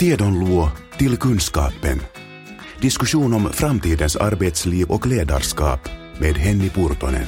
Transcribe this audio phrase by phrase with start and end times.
[0.00, 0.68] Tiedonluo
[0.98, 2.00] till kunskapen.
[2.80, 5.88] Diskussion om framtidens arbetsliv och ledarskap
[6.20, 7.26] med Henny Purtonen.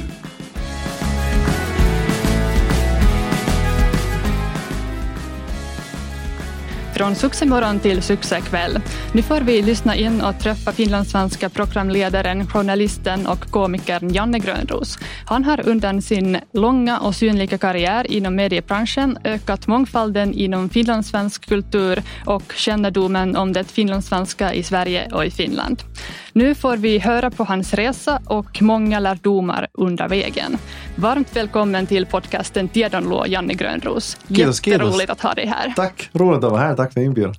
[7.03, 8.80] Från succemorgon till succekväll.
[9.12, 14.98] Nu får vi lyssna in och träffa finlandssvenska programledaren, journalisten och komikern Janne Grönros.
[15.27, 22.03] Han har under sin långa och synliga karriär inom mediebranschen ökat mångfalden inom finlandssvensk kultur
[22.26, 25.82] och kännedomen om det finlandssvenska i Sverige och i Finland.
[26.32, 30.59] Nu får vi höra på hans resa och många lärdomar under vägen.
[30.96, 34.17] Varmt välkommen till podcasten Tiedonluo, Janne Grönros.
[34.28, 35.11] Kiitos, Jätteroligt kiitos.
[35.11, 35.73] att ha dig här.
[35.77, 36.77] Tack, roligt att vara här.
[36.77, 37.34] Tack för inbjudan.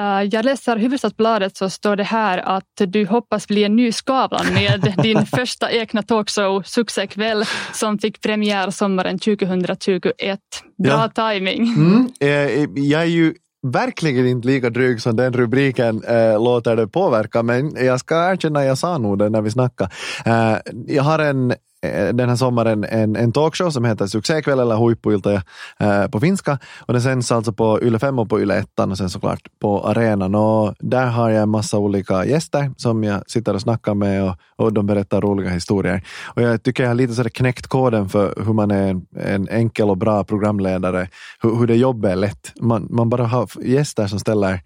[0.00, 4.46] Uh, jag läser Hufvudstadsbladet så står det här att du hoppas bli en ny Skavlan
[4.54, 10.38] med din första egna talkshow Succekväll som fick premiär sommaren 2021.
[10.84, 11.62] Bra timing.
[11.62, 16.88] Mm, eh, jag är ju verkligen inte lika dryg som den rubriken eh, låter det
[16.88, 19.90] påverka, men jag ska erkänna jag sa nog det när vi snackade.
[20.26, 24.58] Eh, jag har en eh, Eh, den här sommaren en, en talkshow som heter Succékväll
[24.58, 25.32] eller Huippuilta
[25.78, 26.58] eh, på finska.
[26.80, 29.86] Och den sänds alltså på Yle 5 och på Yle 1 och sen såklart på
[29.86, 30.34] arenan.
[30.34, 34.36] Och där har jag en massa olika gäster som jag sitter och snackar med och,
[34.56, 36.02] och de berättar roliga historier.
[36.24, 39.48] Och jag tycker jag har lite sådär knäckt koden för hur man är en, en
[39.48, 41.08] enkel och bra programledare,
[41.42, 42.52] hur, hur det jobbet är lätt.
[42.60, 44.60] Man, man bara har gäster som ställer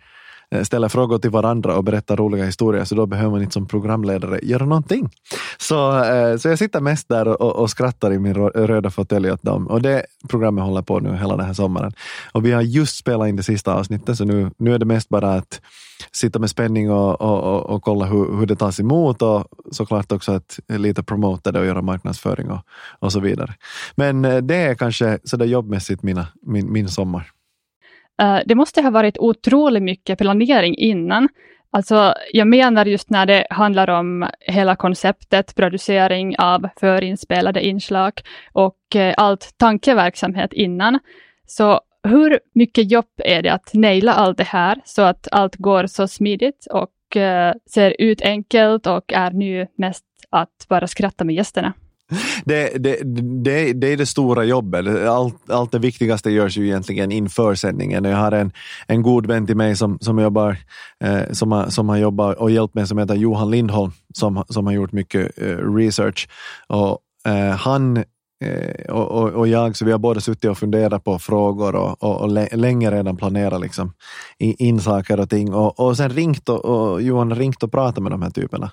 [0.55, 3.67] Eh, ställer frågor till varandra och berättar roliga historier, så då behöver man inte som
[3.67, 5.11] programledare göra någonting.
[5.59, 9.43] Så, eh, så jag sitter mest där och, och skrattar i min röda fåtölj åt
[9.43, 9.67] dem.
[9.67, 11.93] Och det programmet håller på nu hela den här sommaren.
[12.33, 15.09] Och vi har just spelat in det sista avsnittet, så nu, nu är det mest
[15.09, 15.61] bara att
[16.13, 20.13] sitta med spänning och, och, och, och kolla hur, hur det tas emot och såklart
[20.13, 22.61] också att lite promota det och göra marknadsföring och,
[22.99, 23.55] och så vidare.
[23.97, 27.31] Men eh, det är kanske sådär jobbmässigt mina, min, min sommar.
[28.23, 31.29] Eh, det måste ha varit otroligt mycket planering innan.
[31.71, 38.13] Alltså, jag menar just när det handlar om hela konceptet, producering av förinspelade inslag
[38.53, 40.99] och eh, allt tankeverksamhet innan.
[41.47, 45.87] Så hur mycket jobb är det att naila allt det här så att allt går
[45.87, 51.35] så smidigt och eh, ser ut enkelt och är nu mest att bara skratta med
[51.35, 51.73] gästerna?
[52.45, 52.99] Det, det,
[53.45, 54.87] det, det är det stora jobbet.
[55.09, 58.05] Allt, allt det viktigaste görs ju egentligen inför sändningen.
[58.05, 58.53] Jag har en,
[58.87, 60.57] en god vän till mig som, som, jobbar,
[61.05, 64.67] eh, som, har, som har jobbat och hjälpt mig som heter Johan Lindholm som, som
[64.67, 66.29] har gjort mycket eh, research.
[66.69, 66.99] Och,
[67.33, 67.97] eh, han
[68.45, 72.03] eh, och, och, och jag, så vi har båda suttit och funderat på frågor och,
[72.03, 73.93] och, och länge redan planerat liksom,
[74.39, 75.55] in, saker och ting.
[75.55, 78.71] Och, och sen ringt och, och Johan har ringt och pratat med de här typerna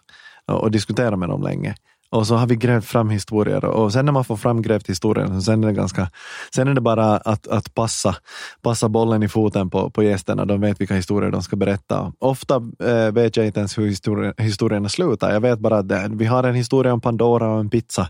[0.47, 1.75] och, och diskuterat med dem länge.
[2.15, 5.39] Och så har vi grävt fram historier och sen när man får fram grävt historier,
[5.39, 6.09] sen är det, ganska,
[6.55, 8.15] sen är det bara att, att passa,
[8.61, 10.45] passa bollen i foten på, på gästerna.
[10.45, 12.13] De vet vilka historier de ska berätta.
[12.19, 15.33] Ofta eh, vet jag inte ens hur historien, historierna slutar.
[15.33, 18.09] Jag vet bara att det, vi har en historia om Pandora och en pizza.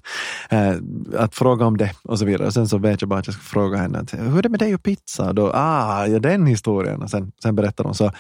[0.49, 0.75] Eh,
[1.17, 2.47] att fråga om det och så vidare.
[2.47, 4.49] Och sen så vet jag bara att jag ska fråga henne, att, hur är det
[4.49, 5.33] med dig och pizza?
[5.33, 7.01] Då, ah, ja, den historien.
[7.01, 7.93] Och sen, sen berättar de.
[7.93, 8.11] Så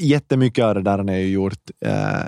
[0.00, 2.26] jättemycket av det där har ju gjort eh,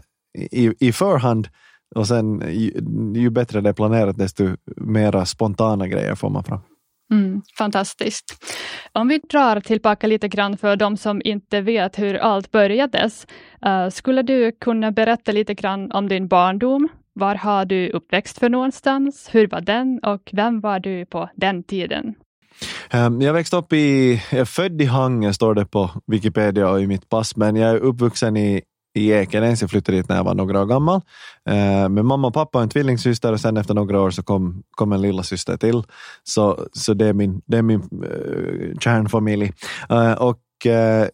[0.51, 1.49] i, i förhand
[1.95, 2.73] och sen ju,
[3.15, 6.61] ju bättre det är planerat, desto mera spontana grejer får man fram.
[7.11, 8.25] Mm, fantastiskt.
[8.93, 13.27] Om vi drar tillbaka lite grann för de som inte vet hur allt börjades.
[13.67, 16.89] Uh, skulle du kunna berätta lite grann om din barndom?
[17.13, 19.29] Var har du uppväxt för någonstans?
[19.33, 22.15] Hur var den och vem var du på den tiden?
[22.95, 26.81] Um, jag växte upp i, jag är född i Hangö står det på Wikipedia och
[26.81, 28.63] i mitt pass, men jag är uppvuxen i,
[28.99, 29.61] i Ekenäs.
[29.61, 31.01] Jag flyttade dit när jag var några år gammal.
[31.49, 34.23] Eh, uh, med mamma och pappa och en tvillingsyster och sen efter några år så
[34.23, 35.83] kom, kom en lilla syster till.
[36.25, 39.53] Så, så det är min, det är min uh, kärnfamilj.
[39.93, 41.07] Uh, och uh,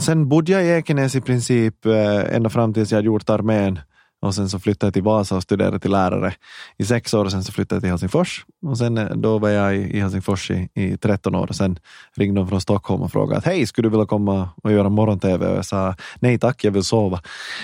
[0.00, 1.86] sen bodde jag i Ekenäs i princip
[2.30, 3.78] ända fram tills jag hade gjort armén.
[4.22, 6.34] Och sen så flyttade jag till Vasa och studerade till lärare
[6.78, 8.44] i sex år och sen så flyttade jag till Helsingfors.
[8.66, 11.78] Och sen eh, då var jag i, i Helsingfors i, i 13 år och sen
[12.16, 15.46] ringde de från Stockholm och frågade att hej, skulle du vilja komma och göra morgon-tv?
[15.46, 17.20] Och jag sa nej tack, jag vill sova.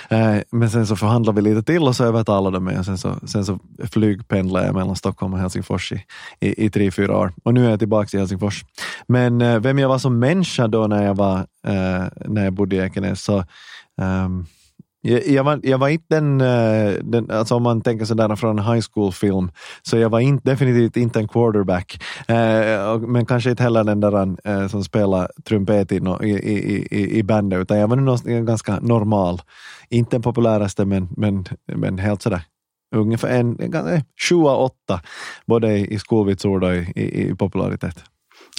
[0.09, 2.99] Eh, men sen så förhandlade vi lite till och så övertalade de mig och sen
[2.99, 3.59] så, sen så
[3.93, 6.05] flygpendlade jag mellan Stockholm och Helsingfors i,
[6.41, 7.33] i, i tre, fyra år.
[7.43, 8.65] Och nu är jag tillbaka i Helsingfors.
[9.07, 12.77] Men eh, vem jag var som människa då när jag, var, eh, när jag bodde
[12.77, 13.45] i Ekenäs så
[14.01, 14.47] um,
[15.07, 18.65] jag, var, jag var inte den, eh, den, alltså om man tänker sådär från en
[18.65, 19.51] high school-film,
[19.83, 22.03] så jag var inte, definitivt inte en quarterback.
[22.29, 26.31] Eh, och, men kanske inte heller den där eh, som spelar trumpet i, i,
[26.91, 29.41] i, i, bandet, utan jag var nog ganska normal.
[29.89, 32.43] Inte den populäraste, men, men, men helt sådär
[32.95, 35.01] ungefär en, en, en sju åtta,
[35.47, 38.05] både i, i skolvitsord och i, i, i popularitet.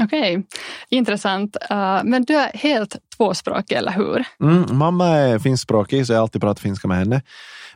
[0.04, 0.44] Okej, okay.
[0.90, 1.58] intressant.
[1.72, 4.26] Uh, men du är helt tvåspråkig, eller hur?
[4.44, 7.22] Mm, mamma är finskspråkig, så jag har alltid pratat finska med henne.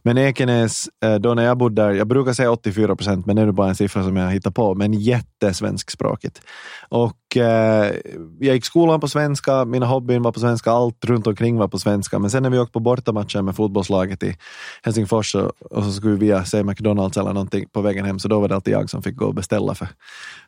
[0.03, 3.41] Men Ekenäs, eh, då när jag bodde där, jag brukar säga 84 procent, men det
[3.41, 6.41] är bara en siffra som jag hittar på, men jättesvenskspråkigt.
[6.89, 7.95] Och eh,
[8.39, 11.80] jag gick skolan på svenska, mina hobbyn var på svenska, allt runt omkring var på
[11.80, 12.19] svenska.
[12.19, 14.38] Men sen när vi åkte på bortamatcher med fotbollslaget i
[14.83, 18.28] Helsingfors och, och så skulle vi via se McDonalds eller någonting på vägen hem, så
[18.28, 19.88] då var det alltid jag som fick gå och beställa för,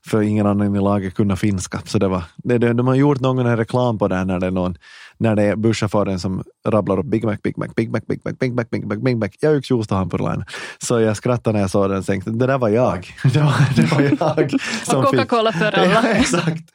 [0.05, 1.81] för ingen annan i laget kunde finska.
[1.85, 4.51] Så det var, det, de har gjort någon reklam på det här när det är
[4.51, 4.77] någon
[5.17, 8.31] när det är busschauffören som rabblar upp Big Mac, Big Mac, Big Mac, Big Mac,
[8.39, 9.29] Big Mac, Big Mac, Big Mac.
[9.39, 10.45] Jag är yksi juusta hampurilainen.
[10.77, 13.15] Så jag skrattade när jag såg den och tänkte, det där var jag.
[13.33, 14.61] Det var, det var jag.
[14.83, 15.91] Som och Coca-Cola för alla.
[16.03, 16.72] Ja, exakt.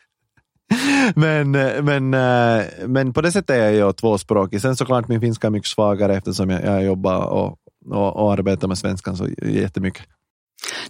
[1.15, 1.51] Men,
[1.85, 2.11] men,
[2.87, 4.61] men på det sättet är jag tvåspråkig.
[4.61, 7.59] Sen såklart min finska är mycket svagare eftersom jag, jag jobbar och,
[7.91, 10.03] och, och arbetar med svenskan så jättemycket.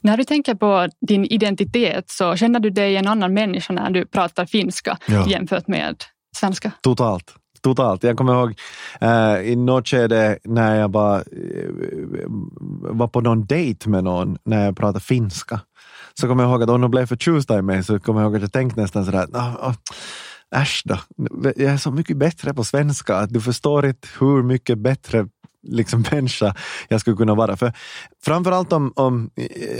[0.00, 4.06] När du tänker på din identitet så känner du dig en annan människa när du
[4.06, 5.28] pratar finska ja.
[5.28, 5.96] jämfört med
[6.36, 6.72] svenska?
[6.80, 7.34] Totalt.
[7.60, 8.02] Totalt.
[8.02, 8.54] Jag kommer ihåg
[9.02, 12.24] uh, i något skede när jag var, uh,
[12.96, 15.60] var på någon dejt med någon när jag pratade finska.
[16.20, 18.36] Så kommer jag ihåg att om de blev förtjusta i mig så kommer jag ihåg
[18.36, 19.74] att jag tänkte nästan sådär, oh, oh,
[20.56, 20.98] äsch då,
[21.42, 25.28] jag är så mycket bättre på svenska att du förstår inte hur mycket bättre
[25.68, 26.54] liksom människa
[26.88, 27.56] jag skulle kunna vara.
[27.56, 27.72] För
[28.24, 29.30] framförallt om, om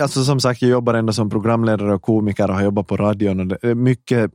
[0.01, 3.41] alltså som sagt, jag jobbar ändå som programledare och komiker och har jobbat på radion.
[3.41, 4.31] Och det är mycket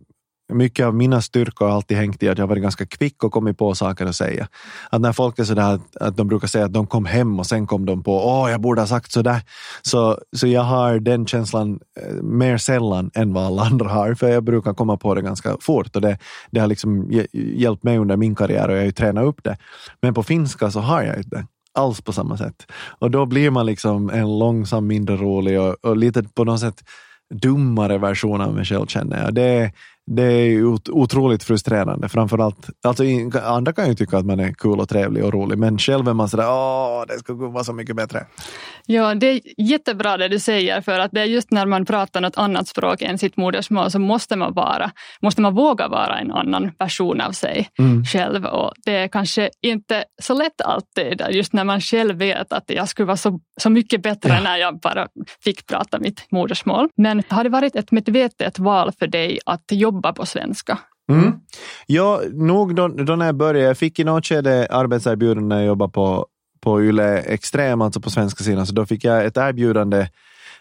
[0.53, 3.57] mycket av mina styrkor har alltid hängt i att jag varit ganska kvick och kommit
[3.57, 4.47] på saker att säga.
[4.89, 7.45] Att när folk är sådär att, att de brukar säga att de kom hem och
[7.45, 9.41] sen kom de på åh, jag borde ha sagt sådär.
[9.81, 14.29] Så, så jag har den känslan eh, mer sällan än vad alla andra har, för
[14.29, 16.17] jag brukar komma på det ganska fort och det,
[16.51, 19.57] det har liksom hjälpt mig under min karriär och jag har ju tränat upp det.
[20.01, 22.71] Men på finska så har jag inte alls på samma sätt.
[22.99, 26.83] Och då blir man liksom en långsam, mindre rolig och, och lite på något sätt
[27.33, 29.33] dummare version av mig själv känner jag.
[29.33, 29.71] Det,
[30.05, 32.09] det är otroligt frustrerande.
[32.09, 33.03] Framförallt, alltså,
[33.43, 36.13] andra kan ju tycka att man är kul och trevlig och rolig, men själv är
[36.13, 38.25] man sådär, åh, det skulle vara så mycket bättre.
[38.85, 42.21] Ja, det är jättebra det du säger, för att det är just när man pratar
[42.21, 44.91] något annat språk än sitt modersmål så måste man vara,
[45.21, 48.05] måste man våga vara en annan version av sig mm.
[48.05, 48.45] själv.
[48.45, 52.89] Och det är kanske inte så lätt alltid, just när man själv vet att jag
[52.89, 54.41] skulle vara så, så mycket bättre ja.
[54.43, 55.07] när jag bara
[55.43, 56.89] fick prata mitt modersmål.
[56.97, 60.79] Men har det varit ett medvetet val för dig att jobba jobba på svenska?
[61.09, 61.33] Mm.
[61.85, 63.67] Ja, nog då, då, när jag började.
[63.67, 66.27] Jag fick i något skede arbetserbjudande när jag jobbade på,
[66.61, 70.07] på Yle Extrem, alltså på svenska sidan, så då fick jag ett erbjudande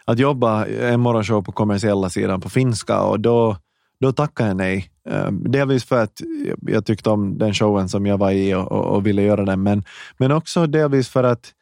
[0.05, 3.57] att jobba en morgonshow på kommersiella sidan på finska och då,
[4.01, 4.91] då tackade jag nej.
[5.09, 6.21] Ehm, delvis för att
[6.63, 9.63] jag tyckte om den showen som jag var i och, och, och ville göra den,
[9.63, 9.85] men,
[10.19, 11.53] men också delvis för att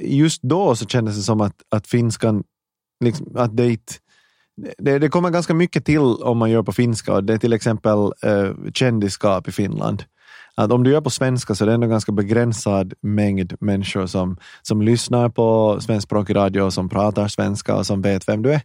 [0.00, 2.44] just då så kändes det som att, att finskan,
[3.04, 3.92] liksom, att det inte
[4.78, 7.52] det, det, kommer ganska mycket till om man gör på finska och det är till
[7.52, 10.04] exempel eh, kändisskap i Finland.
[10.56, 14.36] Att om du gör på svenska så är det ändå ganska begränsad mängd människor som,
[14.62, 18.60] som lyssnar på svenskspråkig radio, som pratar svenska och som vet vem du är.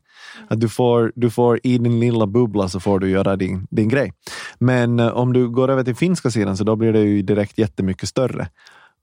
[0.48, 3.90] Att du får, du får i din lilla bubbla så får du göra din, din
[3.90, 4.14] grej.
[4.60, 7.58] Men eh, om du går över till finska sidan så då blir det ju direkt
[7.58, 8.48] jättemycket större.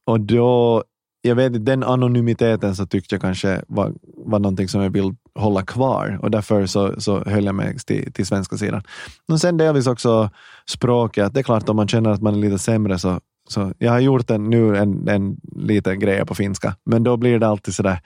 [0.04, 0.84] Och då
[1.22, 5.62] jag vet den anonymiteten så tyckte jag kanske var, var någonting som jag vill hålla
[5.62, 8.82] kvar och därför så, så höll jag mig till, till svenska sidan.
[9.28, 10.30] Men sen delvis också
[10.70, 11.34] språket.
[11.34, 14.00] Det är klart om man känner att man är lite sämre så, så jag har
[14.00, 18.00] gjort en, nu en, en liten grej på finska, men då blir det alltid sådär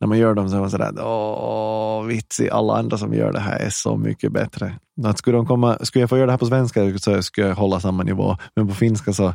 [0.00, 3.40] när man gör dem så är man sådär, åh vitsi, alla andra som gör det
[3.40, 4.74] här är så mycket bättre.
[5.04, 7.54] Att skulle, de komma, skulle jag få göra det här på svenska så skulle jag
[7.54, 9.34] hålla samma nivå, men på finska så,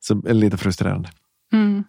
[0.00, 1.08] så är det lite frustrerande.
[1.52, 1.84] Mm.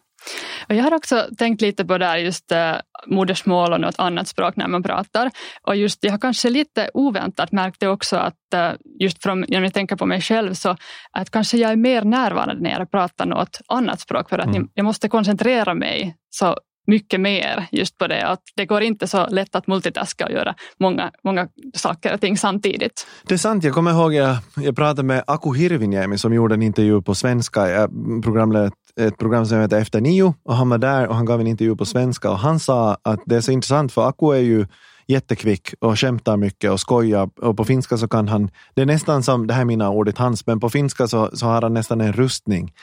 [0.70, 2.76] Och jag har också tänkt lite på det här just äh,
[3.08, 5.32] modersmål och något annat språk när man pratar.
[5.62, 9.62] Och just jag har kanske lite oväntat märkt det också att äh, just från, när
[9.62, 10.76] jag tänker på mig själv så
[11.12, 14.70] att kanske jag är mer närvarande när jag pratar något annat språk för att mm.
[14.74, 16.56] jag måste koncentrera mig så
[16.90, 20.56] mycket mer just på det att det går inte så lätt att multitaska och göra
[20.80, 23.08] många, många saker och ting samtidigt.
[23.24, 26.62] Det är sant, jag kommer ihåg jag, jag pratade med Aku Hirviniemi som gjorde en
[26.62, 27.70] intervju på svenska.
[27.70, 27.90] Jag
[28.24, 31.48] programledde ett program som heter Efter nio och han var där och han gav en
[31.48, 34.66] intervju på svenska och han sa att det är så intressant för Aku är ju
[35.08, 39.24] jättekvick och skämtar mycket och skojar och på finska så kan han, det är nästan
[39.24, 41.74] som, det här är mina ord inte hans, men på finska så, så har han
[41.74, 42.74] nästan en rustning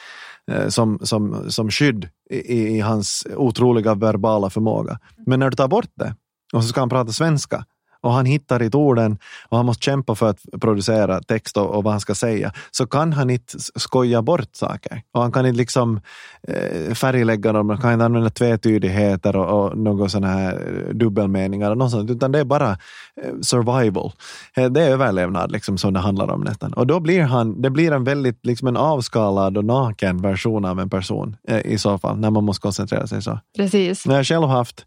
[0.51, 4.99] eh, som, som, som skydd i, i hans otroliga verbala förmåga.
[5.27, 6.15] Men när du tar bort det
[6.53, 7.65] och så ska han prata svenska
[8.07, 11.85] och han hittar inte orden och han måste kämpa för att producera text och, och
[11.85, 15.03] vad han ska säga, så kan han inte skoja bort saker.
[15.13, 16.01] Och han kan inte liksom
[16.49, 21.79] eh, färglägga dem, han kan inte använda tvetydigheter och, och några sådana här dubbelmeningar, och
[21.79, 24.13] något sånt, utan det är bara eh, survival.
[24.57, 26.73] Eh, det är överlevnad liksom, som det handlar om nästan.
[26.73, 30.81] Och då blir han, det blir en väldigt liksom en avskalad och naken version av
[30.81, 33.39] en person eh, i så fall, när man måste koncentrera sig så.
[33.57, 34.07] Precis.
[34.07, 34.87] När jag själv haft,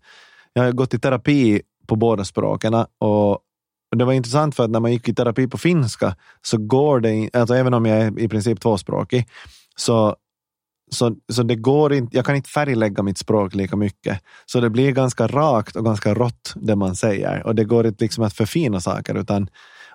[0.53, 3.43] jag har gått i terapi på båda språken och
[3.95, 7.29] det var intressant för att när man gick i terapi på finska så går det,
[7.33, 9.27] alltså även om jag är i princip tvåspråkig,
[9.75, 10.15] så,
[10.91, 14.21] så, så det går inte, jag kan inte färglägga mitt språk lika mycket.
[14.45, 18.03] Så det blir ganska rakt och ganska rått det man säger och det går inte
[18.03, 19.47] liksom att förfina saker utan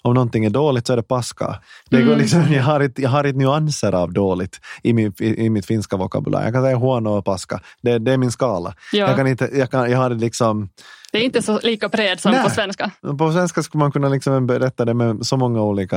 [0.05, 1.61] om någonting är dåligt så är det paska.
[1.91, 2.19] Det går mm.
[2.19, 5.67] liksom, jag, har inte, jag har inte nyanser av dåligt i, min, i, i mitt
[5.67, 6.45] finska vokabulär.
[6.45, 7.61] Jag kan säga huono och paska.
[7.83, 8.75] Det, det är min skala.
[8.93, 9.07] Ja.
[9.07, 10.69] Jag, kan inte, jag, kan, jag har liksom...
[11.13, 12.45] Det är inte så lika bred som Nej.
[12.45, 12.91] på svenska.
[13.19, 15.97] På svenska skulle man kunna liksom berätta det med så många olika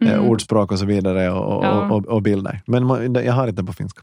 [0.00, 0.24] eh, mm.
[0.24, 1.70] ordspråk och så vidare och, ja.
[1.70, 2.60] och, och, och bilder.
[2.66, 4.02] Men jag har inte på finska.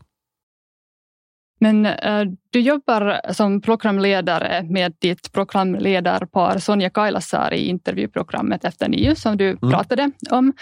[1.59, 9.15] Men äh, du jobbar som programledare med ditt programledarpar Sonja Kailasari i intervjuprogrammet Efter nio
[9.15, 9.71] som du mm.
[9.71, 10.53] pratade om.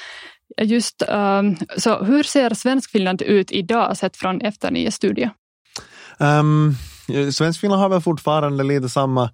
[0.61, 1.41] Just, äh,
[1.77, 5.29] så hur ser Svenskfinland ut idag sett från Efter nio studio?
[6.19, 6.75] Um,
[7.31, 9.29] Svenskfinland har väl fortfarande lite samma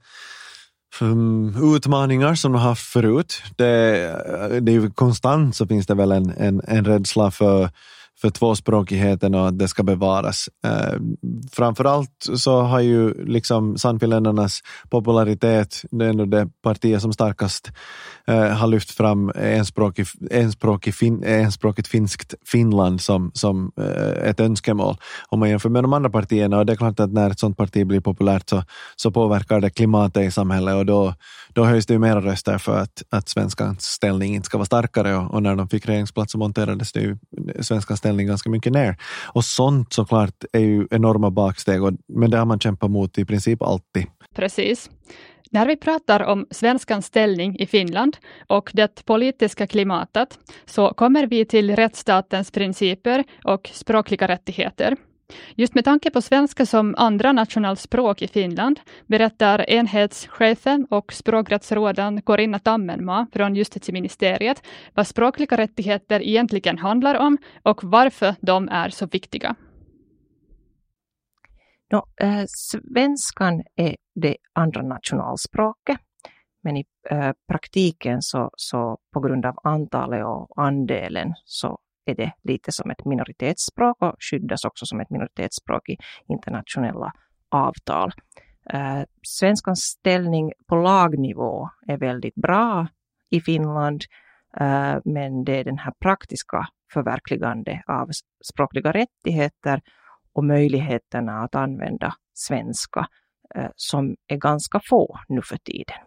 [1.01, 3.43] um, utmaningar som de haft förut.
[3.55, 3.65] Det,
[4.61, 7.69] det är ju konstant så finns det väl en, en, en rädsla för
[8.21, 10.49] för tvåspråkigheten och att det ska bevaras.
[10.65, 10.99] Eh,
[11.51, 17.71] framförallt så har ju liksom Sannfinländarnas popularitet, det är ändå det partiet som starkast
[18.27, 24.97] eh, har lyft fram enspråkig, enspråkig fin, enspråkigt finskt Finland som, som eh, ett önskemål
[25.29, 26.57] om man jämför med de andra partierna.
[26.57, 28.63] Och det är klart att när ett sådant parti blir populärt så,
[28.95, 31.13] så påverkar det klimatet i samhället och då,
[31.53, 35.15] då höjs det ju mera röster för att, att svenskans ställning inte ska vara starkare
[35.15, 37.17] och, och när de fick regeringsplats så monterades det ju
[37.61, 38.97] svenskans ställning ganska mycket ner.
[39.33, 43.25] Och sånt såklart är ju enorma baksteg, och, men det har man kämpat mot i
[43.25, 44.05] princip alltid.
[44.35, 44.89] Precis.
[45.51, 51.45] När vi pratar om svenskans ställning i Finland och det politiska klimatet så kommer vi
[51.45, 54.95] till rättsstatens principer och språkliga rättigheter.
[55.55, 62.59] Just med tanke på svenska som andra nationalspråk i Finland berättar enhetschefen och språkrättsråden Corinna
[62.59, 69.55] Tammenmaa från justitieministeriet vad språkliga rättigheter egentligen handlar om och varför de är så viktiga.
[71.91, 75.97] No, äh, eh, svenskan är det andra nationalspråket,
[76.63, 82.31] men i äh, praktiken så, så på grund av antalet och andelen så är det
[82.43, 87.11] lite som ett minoritetsspråk och skyddas också som ett minoritetsspråk i internationella
[87.49, 88.11] avtal.
[88.73, 92.87] Eh, svenskans ställning på lagnivå är väldigt bra
[93.29, 94.01] i Finland,
[94.59, 98.09] eh, men det är den här praktiska förverkligande av
[98.43, 99.81] språkliga rättigheter
[100.33, 103.07] och möjligheterna att använda svenska
[103.55, 105.97] eh, som är ganska få nu för tiden.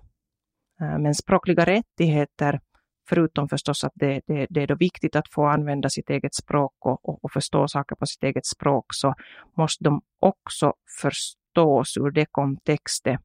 [0.81, 2.61] Eh, men språkliga rättigheter
[3.09, 6.75] förutom förstås att det, det, det är då viktigt att få använda sitt eget språk
[6.79, 9.15] och, och, och, förstå saker på sitt eget språk, så
[9.57, 13.21] måste de också förstås ur det kontextet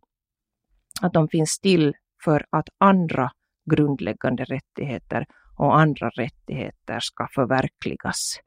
[1.01, 1.93] att de finns till
[2.23, 3.31] för att andra
[3.71, 5.25] grundläggande rättigheter
[5.57, 8.39] och andra rättigheter ska förverkligas.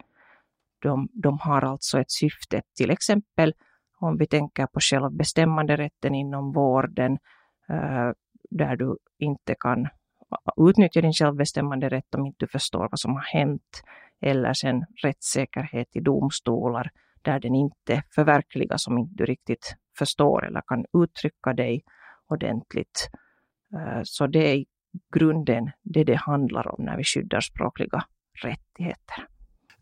[0.83, 3.55] De, de har alltså ett syfte, till exempel
[4.01, 7.13] om vi tänker på självbestämmanderätten inom vården,
[7.69, 8.11] eh,
[8.51, 9.89] där du inte kan
[10.57, 13.83] utnyttja din självbestämmande rätt om inte du förstår vad som har hänt.
[14.23, 16.91] Eller sen rättssäkerhet i domstolar
[17.23, 21.83] där den inte förverkligas om inte du riktigt förstår eller kan uttrycka dig
[22.29, 23.11] ordentligt.
[23.75, 24.67] Eh, så det är i
[25.17, 28.05] grunden det det handlar om när vi skyddar språkliga
[28.43, 29.27] rättigheter.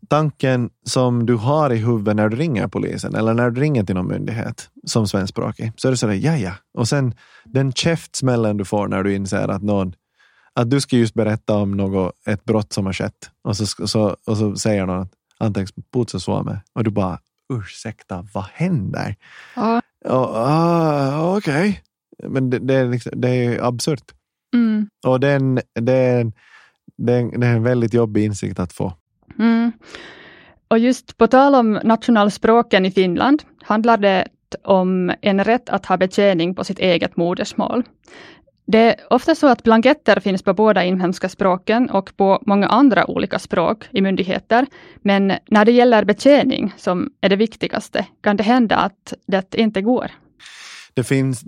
[0.07, 3.95] Tanken som du har i huvudet när du ringer polisen eller när du ringer till
[3.95, 6.51] någon myndighet som svenskspråkig, så är det sådär, ja ja.
[6.73, 7.13] Och sen
[7.45, 9.93] den käftsmällen du får när du inser att någon
[10.59, 14.17] att du ska just berätta om något, ett brott som har skett och så, så,
[14.25, 17.19] och så säger någon att anteeksi puutsa Suomeen och du bara
[17.53, 19.15] ursäkta, vad händer?
[19.55, 19.81] Ja.
[20.05, 21.81] Uh, Okej,
[22.17, 22.29] okay.
[22.29, 24.11] men det, det, är liksom, det är absurt.
[24.53, 24.89] Mm.
[25.05, 26.33] Och det är, en, det, är en,
[26.97, 28.93] det, är en, det är en väldigt jobbig insikt att få.
[29.39, 29.71] Mm.
[30.67, 34.27] Och just på tal om nationalspråken i Finland handlar det
[34.63, 37.83] om en rätt att ha betjäning på sitt eget modersmål.
[38.71, 43.09] Det är ofta så att blanketter finns på båda inhemska språken och på många andra
[43.09, 44.65] olika språk i myndigheter.
[45.01, 49.81] Men när det gäller betjäning, som är det viktigaste, kan det hända att det inte
[49.81, 50.11] går.
[50.93, 51.43] det finns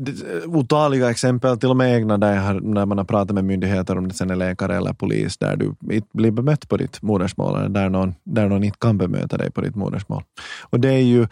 [0.46, 4.08] otaliga exempel, till och med egna, där, har, när man har pratat med myndigheter, om
[4.08, 7.70] det sen är läkare eller polis, där du inte blir bemött på ditt modersmål, eller
[7.70, 10.24] där någon, där någon inte kan bemöta dig på ditt modersmål.
[10.70, 11.28] Och det är ju,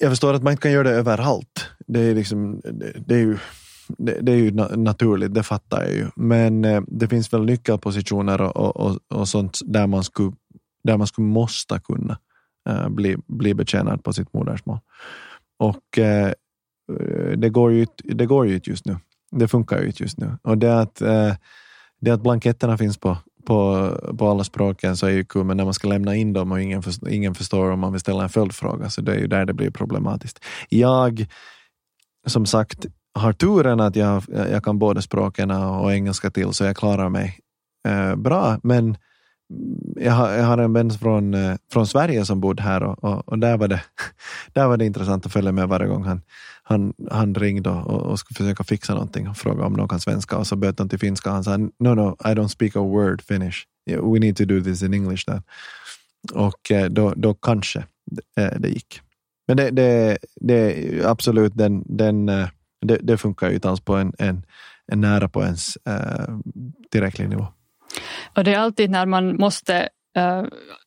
[0.00, 1.68] jag förstår att man inte kan göra det överallt.
[1.86, 3.38] Det är, liksom, det, det är ju
[3.88, 6.06] det, det, är ju naturligt, det fattar jag ju.
[6.16, 10.32] Men eh, det finns väl nyckelpositioner och, och, och sånt där man skulle,
[10.84, 12.18] där man skulle måste kunna
[12.68, 14.78] eh, bli, bli betjänad på sitt modersmål.
[15.58, 16.32] Och eh,
[17.36, 18.96] det går ju det går ju just nu.
[19.30, 20.38] Det funkar ju just nu.
[20.42, 21.34] Och det att, eh,
[22.00, 25.64] det att blanketterna finns på, på, på alla språken så är ju kul, men när
[25.64, 28.28] man ska lämna in dem och ingen, förstår, ingen förstår om man vill ställa en
[28.28, 30.44] följdfråga, så det är ju där det blir problematiskt.
[30.68, 31.26] Jag,
[32.26, 36.76] som sagt, har turen att jag, jag kan både språken och engelska till, så jag
[36.76, 37.38] klarar mig
[37.88, 38.60] eh, bra.
[38.62, 38.96] Men
[39.96, 43.28] jag har, jag har en vän från, eh, från Sverige som bodde här och, och,
[43.28, 43.82] och, där, var det,
[44.52, 46.22] där var det intressant att följa med varje gång han,
[46.62, 50.36] han, han ringde och, och skulle försöka fixa någonting och fråga om någon kan svenska
[50.36, 52.80] och så böt han till finska och han sa no, no, I don't speak a
[52.80, 53.66] word Finnish.
[53.86, 55.24] We need to do this in English.
[55.26, 55.42] Then.
[56.32, 59.00] Och eh, då, då kanske det, eh, det gick.
[59.48, 62.48] Men det, det, det absolut den, den eh,
[62.82, 64.46] det, det funkar ju inte alls på en, en,
[64.92, 66.38] en nära på ens uh,
[66.90, 67.46] tillräcklig nivå.
[68.36, 70.44] Och det är alltid när man måste uh,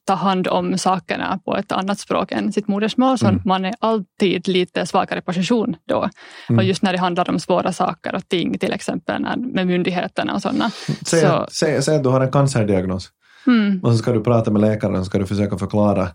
[0.08, 3.42] ta hand om sakerna på ett annat språk än sitt modersmål, så mm.
[3.46, 6.10] man är alltid lite svagare position då.
[6.50, 6.60] Mm.
[6.60, 10.42] Och just när det handlar om svåra saker och ting, till exempel med myndigheterna och
[10.42, 10.70] sådana.
[11.06, 13.12] Säg, så, säg, säg att du har en cancerdiagnos.
[13.48, 13.80] Mm.
[13.84, 16.08] Och så ska du prata med läkaren och ska du försöka förklara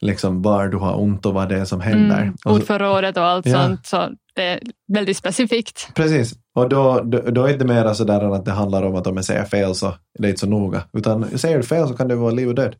[0.00, 2.22] liksom var du har ont och vad det är som händer.
[2.22, 2.34] Mm.
[2.44, 3.62] Ordförrådet och allt ja.
[3.62, 3.86] sånt.
[3.86, 5.90] Så det är väldigt specifikt.
[5.94, 9.06] Precis, och då, då, då är det inte mer sådär att det handlar om att
[9.06, 10.82] om jag säger fel så det är inte så noga.
[10.92, 12.76] Utan säger du fel så kan det vara liv och död.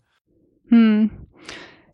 [0.71, 1.09] Mm.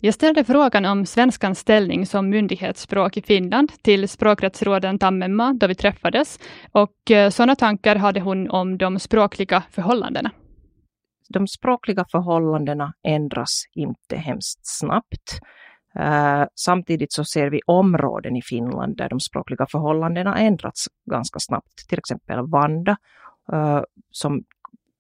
[0.04, 5.74] Jag ställde frågan om svenskans ställning som myndighetsspråk i Finland till språkrättsråden Tammema då vi
[5.74, 6.38] träffades
[6.72, 10.30] och eh, sådana tankar hade hon om de språkliga förhållandena.
[11.32, 15.40] De språkliga förhållandena ändras inte hemskt snabbt.
[15.98, 21.88] Uh, samtidigt så ser vi områden i Finland där de språkliga förhållandena ändrats ganska snabbt.
[21.88, 22.96] Till exempel Vanda
[23.52, 24.44] uh, eh, som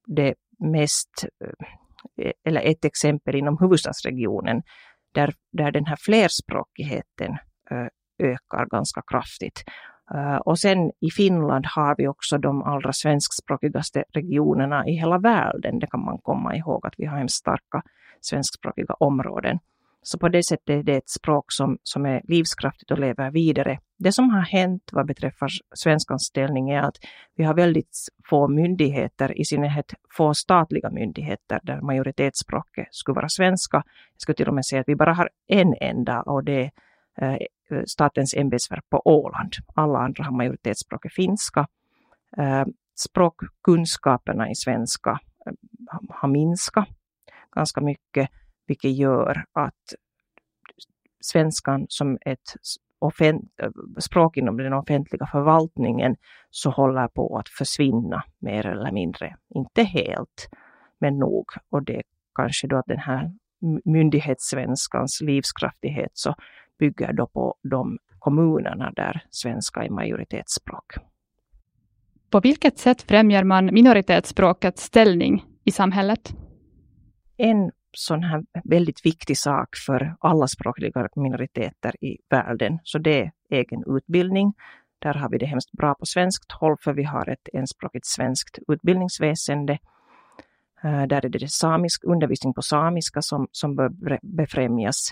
[0.06, 4.62] det mest, uh, eller ett exempel inom huvudstadsregionen
[5.14, 7.36] där, där den här flerspråkigheten
[8.18, 9.64] ökar ganska kraftigt.
[10.14, 15.78] Eh, och sen i Finland har vi också de allra svenskspråkigaste regionerna i hela världen.
[15.78, 17.82] Det kan man komma ihåg att vi har hemskt starka
[18.20, 19.58] svenskspråkiga områden.
[20.04, 23.78] Så på det sättet är det ett språk som, som är livskraftigt och lever vidare.
[23.98, 26.96] Det som har hänt vad beträffar svenskans ställning är att
[27.36, 27.96] vi har väldigt
[28.30, 33.76] få myndigheter, i synnerhet få statliga myndigheter där majoritetsspråket skulle vara svenska.
[33.76, 36.70] Jag skulle till och med säga att vi bara har en enda och det är
[37.20, 37.38] Eh,
[37.86, 39.52] statens ämbetsverk på Åland.
[39.74, 41.66] Alla andra har majoritetsspråket finska.
[42.36, 45.52] Eh, språkkunskaperna i svenska eh,
[46.08, 46.88] har minskat
[47.50, 48.30] ganska mycket
[48.66, 49.94] vilket gör att
[51.20, 52.56] svenskan som ett
[53.98, 56.16] språk inom den offentliga förvaltningen
[56.50, 59.36] så håller på att försvinna mer eller mindre.
[59.54, 60.48] Inte helt,
[60.98, 61.46] men nog.
[61.70, 62.02] Och det är
[62.34, 63.32] kanske då att den här
[63.84, 66.34] myndighetssvenskans livskraftighet så
[66.82, 70.94] bygger då på de kommunerna där svenska är majoritetsspråk.
[72.30, 76.34] På vilket sätt främjar man minoritetsspråkets ställning i samhället?
[77.36, 82.78] En sån här väldigt viktig sak för alla språkliga minoriteter i världen.
[82.82, 84.54] Så det är egen utbildning.
[84.98, 88.58] Där har vi det hemskt bra på svenskt håll för vi har ett enspråkigt svenskt
[88.68, 89.78] utbildningsväsende.
[90.84, 95.10] Uh, där är det samisk, undervisning på samiska som, som bör befrämjas.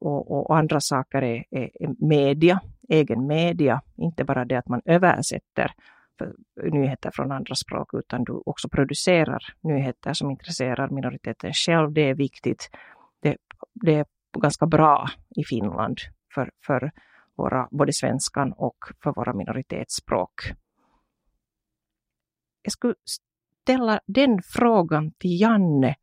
[0.00, 1.70] Och, och, andra saker är, är,
[2.06, 5.72] media, egen media, inte bara det att man översätter
[6.72, 11.92] nyheter från andra språk utan du också producerar nyheter som intresserar minoriteten själv.
[11.92, 12.70] Det är viktigt.
[13.22, 13.36] Det,
[13.74, 14.06] det är
[14.38, 15.98] ganska bra i Finland
[16.34, 16.90] för, för
[17.36, 20.32] våra, både svenskan och för våra minoritetsspråk.
[22.62, 22.94] Jag skulle
[23.62, 25.94] ställa den frågan till Janne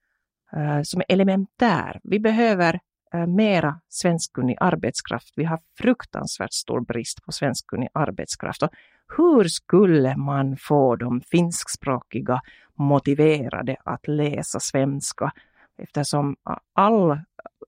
[0.55, 1.99] eh, som är elementär.
[2.03, 2.79] Vi behöver
[3.13, 5.33] Eh, mera svenskkunnig arbetskraft.
[5.35, 8.63] Vi har fruktansvärt stor brist på svenskkunnig arbetskraft.
[8.63, 8.69] Och
[9.17, 12.41] hur skulle man få de finskspråkiga
[12.75, 15.31] motiverade att läsa svenska?
[15.77, 16.35] Eftersom
[16.73, 17.17] all,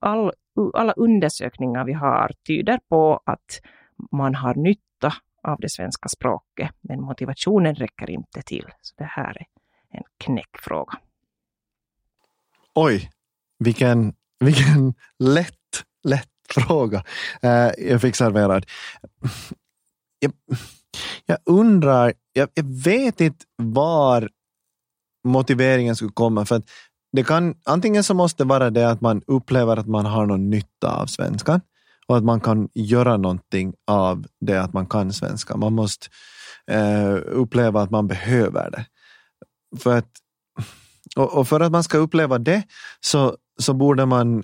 [0.01, 0.31] all,
[0.73, 3.61] alla undersökningar vi har tyder på att
[4.11, 8.65] man har nytta av det svenska språket, men motivationen räcker inte till.
[8.81, 9.47] Så det här är
[9.97, 10.97] en knäckfråga.
[12.73, 13.09] Oj,
[13.59, 15.53] vilken, vilken lätt,
[16.03, 17.03] lätt fråga
[17.41, 18.65] eh, jag fick serverad
[20.19, 20.33] jag,
[21.25, 24.29] jag undrar, jag, jag vet inte var
[25.23, 26.45] motiveringen skulle komma.
[26.45, 26.69] För att
[27.11, 30.49] det kan, antingen så måste det vara det att man upplever att man har någon
[30.49, 31.61] nytta av svenskan
[32.07, 35.57] och att man kan göra någonting av det att man kan svenska.
[35.57, 36.07] Man måste
[36.71, 38.85] eh, uppleva att man behöver det.
[39.79, 40.09] För att,
[41.15, 42.63] och, och, för att man ska uppleva det
[42.99, 44.43] så, så borde man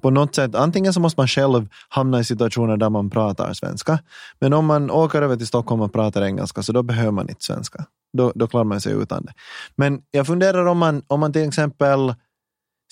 [0.00, 3.98] på något sätt, antingen så måste man själv hamna i situationer där man pratar svenska,
[4.38, 7.44] men om man åker över till Stockholm och pratar engelska så då behöver man inte
[7.44, 7.84] svenska.
[8.12, 9.32] Då, då klarar man sig utan det.
[9.76, 12.14] Men jag funderar om man, om man till exempel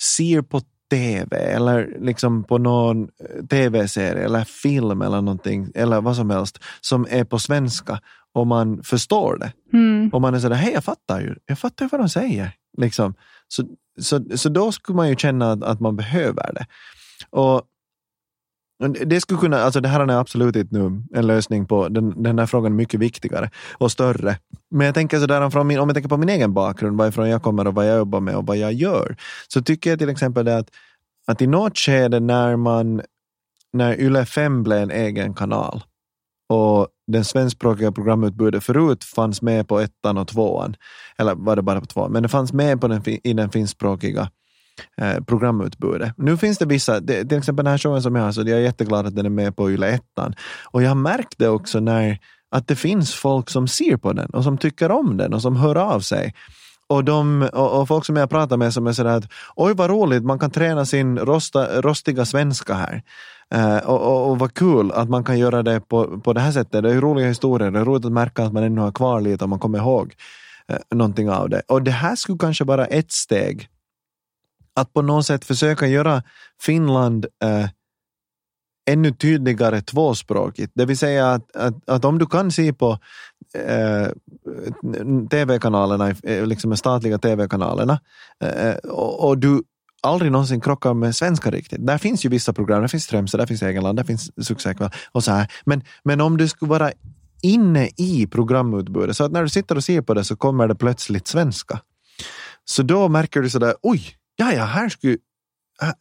[0.01, 6.15] ser på tv eller liksom på någon eh, tv-serie eller film eller någonting eller vad
[6.15, 7.99] som helst som är på svenska
[8.33, 9.77] och man förstår det.
[9.77, 10.09] Mm.
[10.09, 12.51] Och man är sådär, hej jag fattar ju, jag fattar ju vad de säger.
[12.77, 13.13] Liksom.
[13.47, 13.63] Så,
[13.99, 16.65] så, så då skulle man ju känna att, att man behöver det.
[17.29, 17.61] Och
[19.05, 22.39] det, skulle kunna, alltså det här är absolut inte nu en lösning på den, den
[22.39, 24.37] här frågan är mycket viktigare och större.
[24.71, 27.43] Men jag tänker sådär, från min, om jag tänker på min egen bakgrund, varifrån jag
[27.43, 29.15] kommer och vad jag jobbar med och vad jag gör,
[29.47, 30.69] så tycker jag till exempel det att,
[31.27, 33.01] att i något skede när man
[33.73, 35.83] när Yle 5 blev en egen kanal
[36.49, 40.75] och den svenskspråkiga programutbudet förut fanns med på ettan och tvåan,
[41.17, 44.29] eller var det bara på tvåan, men det fanns med på den, i den finskspråkiga
[44.97, 46.13] eh, programutbudet.
[46.17, 48.49] Nu finns det vissa, det, till exempel den här showen som jag har, så jag
[48.49, 50.01] är jätteglad att den är med på Yle 1.
[50.63, 52.19] Och jag har märkt det också när
[52.51, 55.55] att det finns folk som ser på den och som tycker om den och som
[55.55, 56.33] hör av sig.
[56.89, 59.89] Och, de, och, och folk som jag pratar med som är sådär att oj vad
[59.89, 63.03] roligt, man kan träna sin rosta, rostiga svenska här.
[63.55, 66.51] Uh, och, och, och vad kul att man kan göra det på, på det här
[66.51, 66.83] sättet.
[66.83, 69.43] Det är roliga historier, det är roligt att märka att man ännu har kvar lite
[69.43, 70.13] och man kommer ihåg
[70.71, 71.61] uh, någonting av det.
[71.67, 73.69] Och det här skulle kanske vara ett steg
[74.77, 76.23] att på något sätt försöka göra
[76.61, 77.69] Finland eh,
[78.87, 80.71] ännu tydligare tvåspråkigt.
[80.75, 82.99] Det vill säga att, att, att om du kan se på
[83.53, 84.07] eh,
[85.29, 87.99] tv-kanalerna, eh, liksom de statliga tv-kanalerna
[88.43, 89.61] eh, och, och, du
[90.01, 91.87] aldrig någonsin krockar med svenska riktigt.
[91.87, 95.23] Där finns ju vissa program, där finns Strömstad, där finns Egenland, där finns Succékväll och
[95.23, 95.51] så här.
[95.65, 96.91] Men, men om du skulle vara
[97.41, 100.75] inne i programutbudet, så att när du sitter och ser på det så kommer det
[100.75, 101.79] plötsligt svenska.
[102.65, 105.17] Så då märker du sådär, oj, ja, ja, här skulle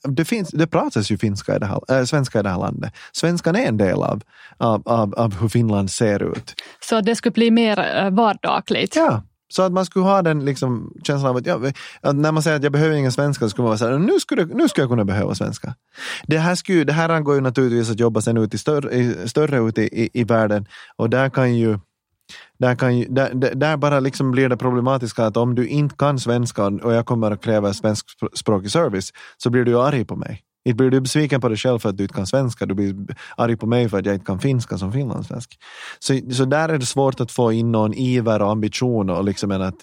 [0.02, 2.92] det, finns, det pratas ju finska i det här, äh, svenska i det här landet.
[3.12, 4.22] Svenskan är en del av,
[4.58, 6.54] av, av, av hur Finland ser ut.
[6.80, 8.96] Så det skulle bli mer vardagligt?
[8.96, 11.60] Ja, så att man skulle ha den liksom, känslan av att, ja,
[12.00, 13.98] att när man säger att jag behöver ingen svenska så skulle man vara så här,
[13.98, 15.74] nu skulle, nu skulle jag kunna behöva svenska.
[16.26, 19.68] Det här, skulle, det här angår ju naturligtvis att jobba sen ut i större, större
[19.68, 21.78] ut i, i, i världen och där kan ju
[22.58, 26.18] där, kan ju, där, där bara liksom blir det problematiska att om du inte kan
[26.18, 30.42] svenska och jag kommer att kräva svenskspråkig service så blir du arg på mig.
[30.64, 32.94] Inte blir du besviken på dig själv för att du inte kan svenska, du blir
[33.36, 35.58] arg på mig för att jag inte kan finska som finlandssvensk.
[35.98, 39.50] Så, så där är det svårt att få in någon iver och ambition och liksom
[39.50, 39.76] en att,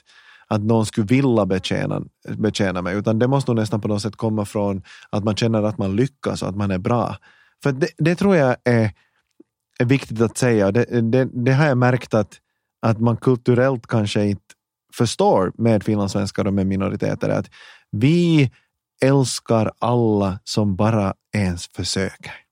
[0.47, 2.01] att någon skulle vilja betjäna,
[2.37, 5.63] betjäna mig, utan det måste nog nästan på något sätt komma från att man känner
[5.63, 7.17] att man lyckas och att man är bra.
[7.63, 8.91] För det, det tror jag är,
[9.79, 10.71] är viktigt att säga.
[10.71, 12.39] Det, det, det har jag märkt att,
[12.83, 14.41] att man kulturellt kanske inte
[14.93, 17.29] förstår med finlandssvenskar och med minoriteter.
[17.29, 17.49] Att
[17.91, 18.51] vi
[19.01, 22.42] älskar alla som bara ens försöker.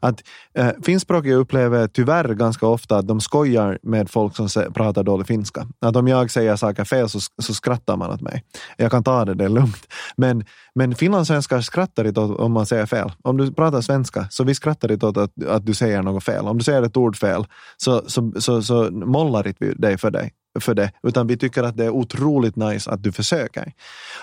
[0.00, 0.22] Att
[0.54, 5.66] eh, finskspråkiga upplever tyvärr ganska ofta att de skojar med folk som pratar dålig finska.
[5.80, 8.44] Att om jag säger saker fel så, så skrattar man åt mig.
[8.76, 9.86] Jag kan ta det, det är lugnt.
[10.16, 13.12] Men, men finlandssvenskar skrattar inte åt om man säger fel.
[13.22, 16.44] Om du pratar svenska så vi skrattar inte åt att, att du säger något fel.
[16.44, 20.10] Om du säger ett ord fel så, så, så, så mollar inte vi dig för
[20.10, 23.72] dig för det, utan vi tycker att det är otroligt nice att du försöker.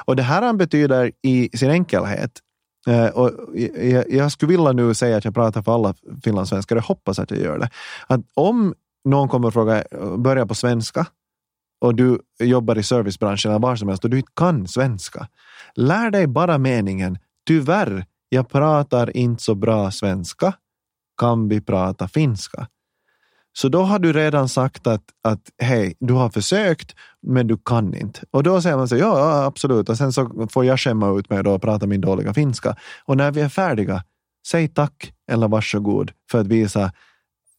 [0.06, 2.32] Och det här betyder i sin enkelhet
[2.88, 3.32] Eh, och
[3.76, 7.32] jag, jag skulle vilja nu säga att jag pratar för alla finlandssvenskar, jag hoppas att
[7.32, 7.70] jag gör det.
[8.08, 8.74] Att om
[9.06, 11.08] någon kommer och frågar, börja på svenska
[11.82, 15.28] och du jobbar i servicebranschen eller var som helst och du inte kan svenska,
[15.76, 20.54] lär dig bara meningen tyvärr, jag pratar inte så bra svenska,
[21.18, 22.68] kan vi prata finska?
[23.58, 27.94] Så då har du redan sagt att, att hej, du har försökt, men du kan
[27.94, 28.20] inte.
[28.32, 31.40] Och då säger man så ja absolut, och sen så får jag skämma ut mig
[31.40, 32.76] och prata min dåliga finska.
[33.06, 34.04] Och när vi är färdiga,
[34.48, 36.92] säg tack eller varsågod för att visa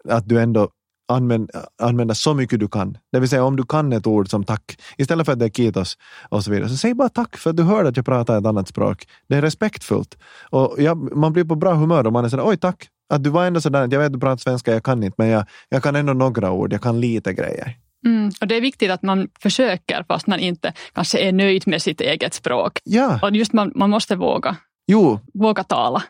[0.08, 0.68] att du ändå
[1.08, 2.98] använder, använder så mycket du kan.
[3.12, 5.50] Det vill säga om du kan ett ord som tack, istället för att det är
[5.50, 8.38] kitos och så vidare, så säg bara tack för att du hörde att jag pratar
[8.38, 9.08] ett annat språk.
[9.28, 10.18] Det är respektfullt.
[10.50, 13.30] Och jag, man blir på bra humör om man är sådär, oj tack, att du
[13.30, 15.82] var ändå sådär, jag vet att du pratar svenska, jag kan inte, men jag, jag
[15.82, 17.76] kan ändå några ord, jag kan lite grejer.
[18.06, 21.82] Mm, och det är viktigt att man försöker fast man inte kanske är nöjd med
[21.82, 22.78] sitt eget språk.
[22.84, 23.20] Ja.
[23.22, 24.56] Och just man, man måste våga.
[24.86, 25.20] Jo.
[25.34, 26.02] Våga tala.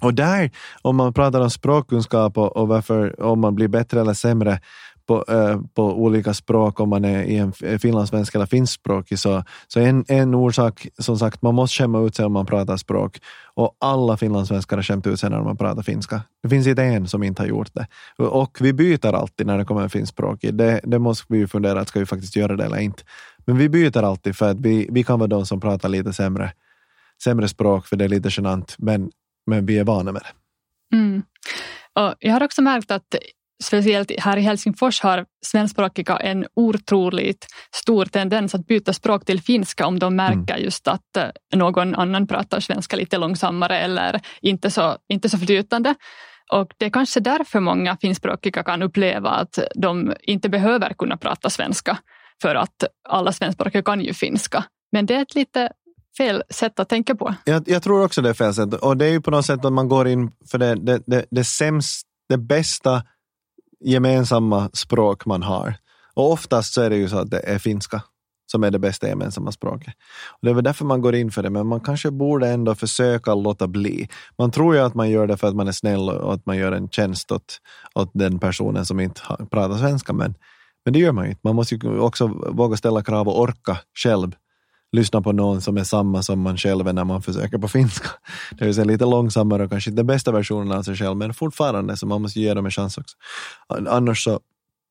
[0.00, 0.50] Och där,
[0.82, 4.60] om man pratar om språkkunskap och, och varför, om man blir bättre eller sämre
[5.12, 9.80] på, äh, på olika språk, om man är i en finlandssvensk eller finskspråkig, så, så
[9.80, 13.18] en, en orsak, som sagt, man måste skämma ut sig om man pratar språk.
[13.54, 16.22] Och alla finlandssvenskar har skämt ut sig när man pratar finska.
[16.42, 17.86] Det finns inte en som inte har gjort det.
[18.16, 20.54] Och vi byter alltid när det kommer en finskspråkig.
[20.54, 23.02] Det, det måste vi fundera, ska vi faktiskt göra det eller inte?
[23.44, 26.52] Men vi byter alltid för att vi, vi kan vara de som pratar lite sämre,
[27.24, 29.10] sämre språk, för det är lite genant, men,
[29.46, 30.96] men vi är vana med det.
[30.96, 31.22] Mm.
[31.94, 33.14] Och jag har också märkt att
[33.62, 39.86] speciellt här i Helsingfors har svenskspråkiga en otroligt stor tendens att byta språk till finska
[39.86, 40.64] om de märker mm.
[40.64, 45.94] just att eh, någon annan pratar svenska lite långsammare eller inte så, inte så flytande.
[46.52, 51.50] Och det är kanske därför många finskspråkiga kan uppleva att de inte behöver kunna prata
[51.50, 51.98] svenska
[52.42, 54.64] för att alla svenskspråkiga kan ju finska.
[54.92, 55.72] Men det är ett lite
[56.18, 57.34] fel sätt att tänka på.
[57.44, 58.74] Jag, jag, tror också det är fel sätt.
[58.74, 61.24] Och det är ju på något sätt att man går in för det, det, det,
[61.30, 63.02] det sämst, det bästa
[63.84, 65.74] gemensamma språk man har.
[66.14, 68.02] Och oftast så är det ju så att det är finska
[68.52, 69.94] som är det bästa gemensamma språket.
[70.30, 72.74] Och det är väl därför man går in för det, men man kanske borde ändå
[72.74, 74.08] försöka låta bli.
[74.38, 76.56] Man tror ju att man gör det för att man är snäll och att man
[76.56, 77.60] gör en tjänst åt,
[77.94, 80.34] åt den personen som inte pratar svenska, men,
[80.84, 81.40] men det gör man ju inte.
[81.44, 84.32] Man måste ju också våga ställa krav och orka själv
[84.92, 88.08] lyssna på någon som är samma som man själv är när man försöker på finska.
[88.58, 91.34] Det vill säga lite långsammare och kanske inte den bästa versionen av sig själv, men
[91.34, 93.16] fortfarande så man måste ge dem en chans också.
[93.88, 94.40] Annars så,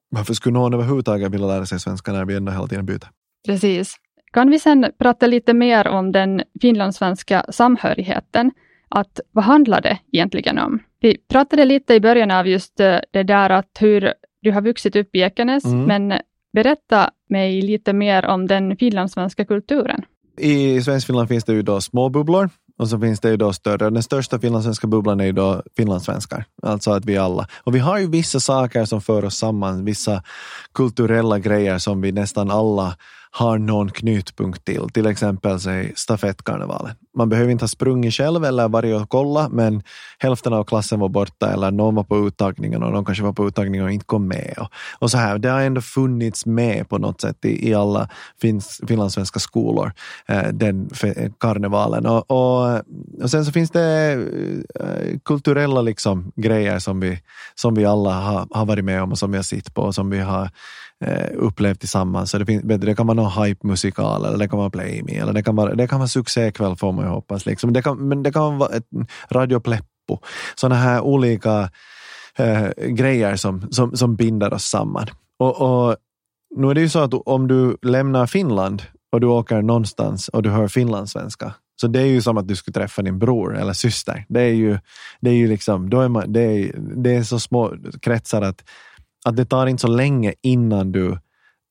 [0.09, 3.09] varför skulle någon överhuvudtaget vilja lära sig svenska när vi ändå hela tiden byter?
[3.45, 3.95] Precis.
[4.33, 8.51] Kan vi sen prata lite mer om den finlandssvenska samhörigheten?
[8.89, 10.79] Att vad handlar det egentligen om?
[10.99, 14.95] Vi pratade lite i början av just eh, det där att hur du har vuxit
[14.95, 15.83] upp i Ekenäs, mm.
[15.83, 16.19] men
[16.53, 20.01] Berätta mig lite mer om den finlandssvenska kulturen.
[20.37, 23.89] I Svenskfinland finns det ju då små bubblor och så finns det ju då större.
[23.89, 27.47] Den största finlandssvenska bubblan är ju då finlandssvenskar, alltså att vi alla.
[27.63, 30.23] Och vi har ju vissa saker som för oss samman, vissa
[30.73, 32.95] kulturella grejer som vi nästan alla
[33.33, 36.95] har någon knutpunkt till, till exempel säg stafettkarnevalen.
[37.17, 39.83] Man behöver inte ha sprungit själv eller varit och kolla, men
[40.19, 43.47] hälften av klassen var borta eller någon var på uttagningen och någon kanske var på
[43.47, 44.55] uttagningen och inte kom med.
[44.57, 44.67] Och,
[44.99, 48.09] och så här, det har ändå funnits med på något sätt i, i alla
[48.41, 49.91] finns, finlandssvenska skolor,
[50.27, 50.89] eh, den
[51.39, 52.05] karnevalen.
[52.05, 52.81] Och, och,
[53.21, 54.13] och, sen så finns det
[54.79, 57.21] eh, kulturella liksom, grejer som vi,
[57.55, 59.95] som vi alla har, har varit med om och som vi har sett på och
[59.95, 60.49] som vi har
[61.01, 62.31] eh, upplevt tillsammans.
[62.31, 65.33] Så det, finns, det kan vara någon hype-musikal eller det kan vara Play Me eller
[65.33, 67.45] det kan vara, det kan vara succékväll får man ju hoppas.
[67.45, 67.73] Liksom.
[67.73, 68.87] Det kan, men det kan vara ett
[69.31, 70.19] Radio Pleppo.
[70.55, 71.69] Sådana här olika
[72.37, 75.07] eh, grejer som, som, som binder oss samman.
[75.39, 75.95] Och, och
[76.55, 80.43] nu är det ju så att om du lämnar Finland och du åker någonstans och
[80.43, 83.73] du hör finlandssvenska, så det är ju som att du skulle träffa din bror eller
[83.73, 84.25] syster.
[84.29, 84.79] Det är ju,
[85.21, 88.63] det är ju liksom, då är man, det, är, det är så små kretsar att
[89.25, 91.17] att det tar inte så länge innan du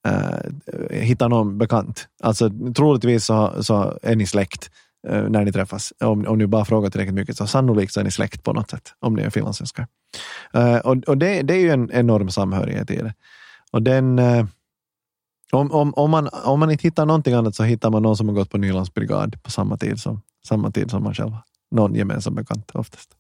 [0.07, 0.51] eh,
[0.91, 2.09] hittar någon bekant.
[2.23, 4.71] Alltså troligtvis så, så är ni släkt
[5.09, 5.93] eh, när ni träffas.
[6.01, 8.71] Om, om ni bara frågar tillräckligt mycket så sannolikt så är ni släkt på något
[8.71, 9.87] sätt, om ni är finlandssvenskar.
[10.53, 13.15] Eh, och och det, det är ju en enorm samhörighet i det.
[13.73, 14.47] Och den, eh,
[15.53, 18.29] om, om, om, man, om man inte hittar någonting annat så hittar man någon som
[18.29, 21.33] har gått på Nylands brigad på samma tid som, samma tid som man själv.
[21.71, 23.17] Någon gemensam bekant oftast.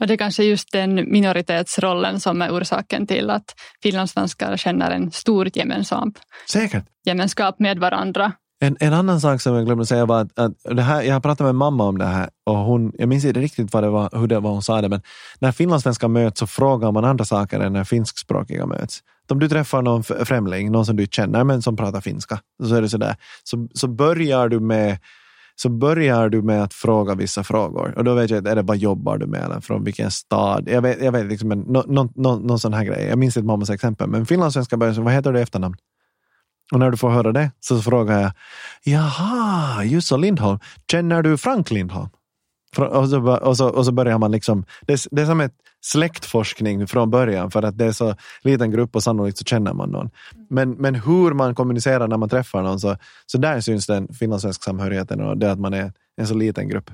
[0.00, 5.10] Och det är kanske just den minoritetsrollen som är orsaken till att finlandssvenskar känner en
[5.10, 6.08] stor gemenskap.
[6.50, 6.84] Säkert.
[7.04, 8.32] gemenskap med varandra.
[8.60, 11.20] En, en annan sak som jag glömde säga var att, att det här, jag har
[11.20, 14.10] pratat med mamma om det här och hon, jag minns inte riktigt vad det var,
[14.12, 15.02] hur det var hon sa det, men
[15.38, 19.00] när finlandssvenskar möts så frågar man andra saker än när finskspråkiga möts.
[19.28, 22.82] Om du träffar någon främling, någon som du känner men som pratar finska, så är
[22.82, 24.98] det sådär, så, så börjar du med
[25.56, 27.94] så börjar du med att fråga vissa frågor.
[27.96, 29.44] Och då vet jag, är det vad jobbar du med?
[29.44, 30.68] Eller från vilken stad?
[30.68, 33.06] Jag vet, jag vet liksom, en, no, no, no, någon sån här grej.
[33.08, 35.76] Jag minns inte mammas exempel, men finlandssvenska börjar vad heter du i efternamn?
[36.72, 38.32] Och när du får höra det så frågar jag,
[38.84, 40.58] jaha, Jusso Lindholm,
[40.90, 42.08] känner du Frank Lindholm?
[42.78, 45.54] Och så, och så, och så börjar man liksom, det är, det är som ett
[45.80, 49.90] släktforskning från början för att det är så liten grupp och sannolikt så känner man
[49.90, 50.10] någon.
[50.50, 54.62] Men, men hur man kommunicerar när man träffar någon, så, så där syns den finlandssvenska
[54.62, 56.90] samhörigheten och det att man är en så liten grupp.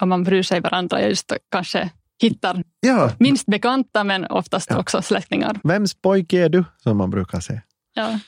[0.00, 1.90] Och man bryr sig varandra, just kanske
[2.22, 3.10] hittar ja.
[3.18, 4.78] minst bekanta men oftast ja.
[4.78, 5.60] också släktingar.
[5.64, 7.62] Vems pojke är du, som man brukar säga.
[7.94, 8.18] Ja.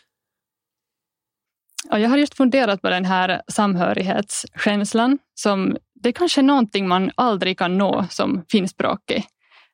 [1.90, 7.11] Och jag har just funderat på den här samhörighetskänslan som det är kanske någonting man
[7.14, 9.25] aldrig kan nå som finskspråkig.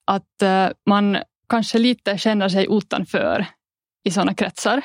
[0.07, 1.19] Att uh, man
[1.49, 3.47] kanske lite känner sig utanför
[4.05, 4.83] i sådana kretsar.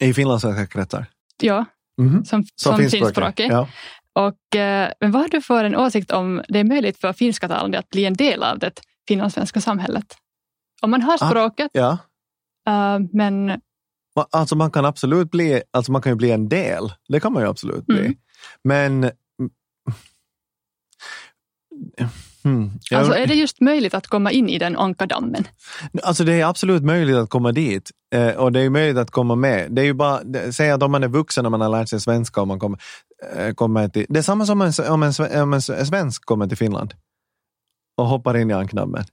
[0.00, 1.06] I finlandssvenska kretsar?
[1.42, 1.64] Ja,
[2.00, 2.24] mm -hmm.
[2.24, 3.50] som, som, som finskspråkig.
[3.50, 3.68] Ja.
[4.12, 7.48] Och, eh, men vad har du för en åsikt om det är möjligt för finska
[7.48, 10.16] talande att bli en del av det finlandssvenska samhället?
[10.82, 11.98] Om man har Ah, språket, Ja.
[12.66, 13.60] eh, men
[14.18, 16.92] Ma- Alltså man kan absolut bli, alltså man kan ju bli en del.
[17.08, 17.98] Det kan man ju absolut bli.
[18.00, 18.14] Mm.
[18.64, 19.10] Men...
[22.90, 25.44] Jag- alltså, är det just möjligt att komma in i den ankadammen?
[26.02, 29.34] Alltså det är absolut möjligt att komma dit eh, och det är möjligt att komma
[29.34, 29.72] med.
[29.72, 30.20] Det är ju bara,
[30.52, 32.78] säg att om man är vuxen och man har lärt sig svenska och man kommer,
[33.36, 34.06] eh, kommer till...
[34.08, 36.94] Det är samma som en, om, en, om en svensk kommer till Finland
[37.96, 39.04] och hoppar in i ankdammen.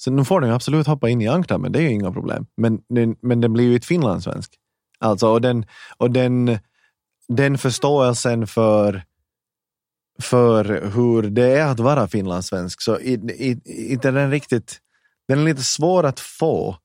[0.00, 2.46] Så nu får den absolut hoppa in i ankdammen, det är ju inga problem.
[2.56, 4.54] Men, den- men den blir ju ett finlandssvensk.
[4.98, 6.58] Alltså, och den, och den,
[7.28, 9.02] den förståelsen för
[10.22, 14.78] för hur det är att vara finlandssvensk, så inte är den riktigt
[15.28, 16.76] den är lite svår att få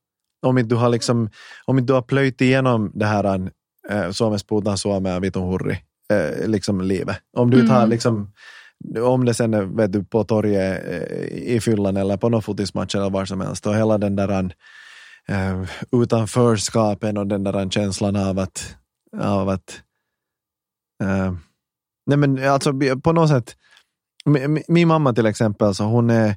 [0.46, 1.30] om inte du har, liksom,
[1.64, 3.50] om inte du har plöjt igenom det här
[3.90, 4.10] äh,
[4.76, 5.78] suomea vitun hurri
[6.12, 7.16] äh, liksom livet.
[7.36, 7.90] Om du tar Mm.
[7.90, 8.32] liksom
[9.00, 12.94] om det sen är vet du, på torget eh, i fyllan eller på någon fotismatch
[12.94, 14.52] eller var som helst och hela den där
[15.28, 15.62] äh,
[15.92, 18.76] utanförskapen och den där känslan av att,
[19.20, 19.82] av att
[21.02, 21.32] äh,
[22.06, 23.56] nej men alltså på något sätt
[24.24, 26.36] min, min- mamma till exempel, så hon är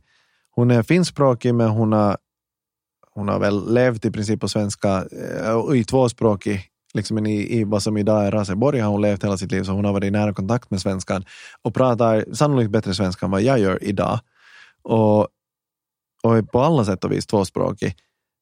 [0.52, 2.18] hon är finskspråkig men hon har,
[3.12, 5.06] hon har väl levt i princip på svenska
[5.76, 6.62] i tvåspråkig,
[6.94, 9.72] liksom i, i vad som idag är Raseborg har hon levt hela sitt liv så
[9.72, 11.26] hon har varit i nära kontakt med svenskan
[11.62, 14.20] och pratar sannolikt bättre svenska än vad jag gör idag.
[14.84, 15.28] Och,
[16.24, 17.96] och är på alla sätt och vis tvåspråkig.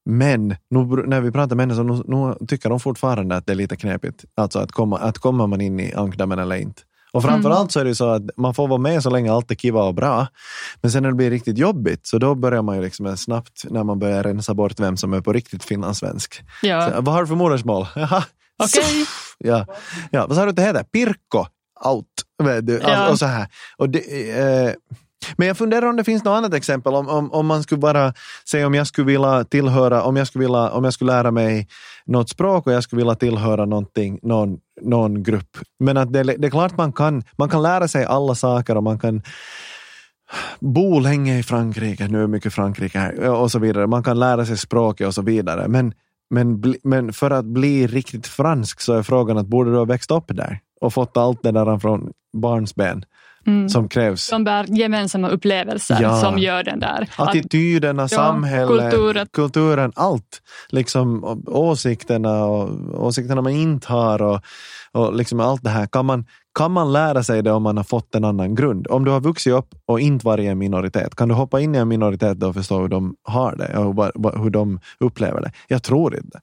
[0.05, 3.53] Men nu, när vi pratar med henne så nu, nu tycker de fortfarande att det
[3.53, 4.25] är lite knepigt.
[4.35, 6.81] Alltså att komma, att kommer man in i ankdammen eller inte.
[7.11, 9.55] Och framförallt så är det så att man får vara med så länge allt är
[9.55, 10.27] kiva och bra.
[10.81, 13.83] Men sen när det blir riktigt jobbigt så då börjar man ju liksom snabbt när
[13.83, 16.43] man börjar rensa bort vem som är på riktigt finlandssvensk.
[16.61, 16.89] Ja.
[16.89, 17.87] Så, vad har du för modersmål?
[17.95, 18.23] Jaha.
[18.63, 19.05] Okej.
[19.37, 19.65] Ja.
[20.11, 20.83] ja, vad sa du att det heter?
[20.83, 21.45] Pirko
[21.85, 22.05] out.
[22.81, 23.09] Ja.
[23.09, 23.47] Och så här.
[23.77, 24.73] Och det, eh,
[25.37, 26.93] men jag funderar om det finns något annat exempel.
[26.93, 28.13] Om, om, om man skulle bara
[28.49, 31.67] säga om jag skulle vilja tillhöra, om jag skulle, vilja, om jag skulle lära mig
[32.05, 35.57] något språk och jag skulle vilja tillhöra någonting, någon, någon grupp.
[35.79, 38.83] Men att det, det är klart man kan, man kan lära sig alla saker och
[38.83, 39.21] man kan
[40.59, 43.87] bo länge i Frankrike, nu är mycket Frankrike här, och så vidare.
[43.87, 45.67] Man kan lära sig språket och så vidare.
[45.67, 45.93] Men,
[46.29, 50.11] men, men för att bli riktigt fransk så är frågan att borde du ha växt
[50.11, 53.05] upp där och fått allt det där från barnsben
[53.47, 53.69] Mm.
[53.69, 54.29] som krävs?
[54.29, 56.21] De bär gemensamma upplevelser Ja.
[56.21, 57.09] som gör den där.
[57.17, 59.27] Att, Attityderna, samhället, kulturen.
[59.33, 60.41] kulturen, allt.
[60.69, 62.69] Liksom, åsikterna och
[63.05, 64.41] åsikterna man inte har och,
[64.91, 65.85] och liksom allt det här.
[65.87, 66.25] Kan man,
[66.57, 68.87] kan man lära sig det om man har fått en annan grund?
[68.87, 71.75] Om du har vuxit upp och inte varit i en minoritet, kan du hoppa in
[71.75, 75.51] i en minoritet då och förstå hur de har det och hur de upplever det?
[75.67, 76.39] Jag tror inte.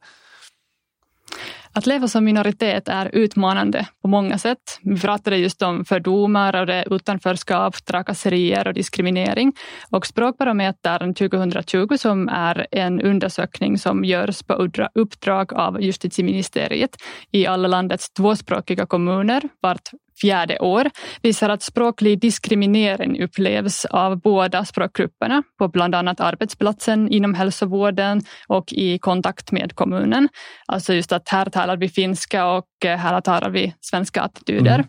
[1.72, 4.78] Att leva som minoritet är utmanande på många sätt.
[4.82, 9.52] Vi pratade just om fördomar och det utanförskap, trakasserier och diskriminering.
[9.90, 16.96] Och Språkbarometern 2020 som är en undersökning som görs på uppdrag av justitieministeriet
[17.30, 20.90] i alla landets tvåspråkiga kommuner vart fjärde år
[21.22, 28.72] visar att språklig diskriminering upplevs av båda språkgrupperna på bland annat arbetsplatsen, inom hälsovården och
[28.72, 30.28] i kontakt med kommunen.
[30.66, 34.74] Alltså just att här talar vi finska och eh, här talar vi svenska attityder.
[34.74, 34.86] Mm.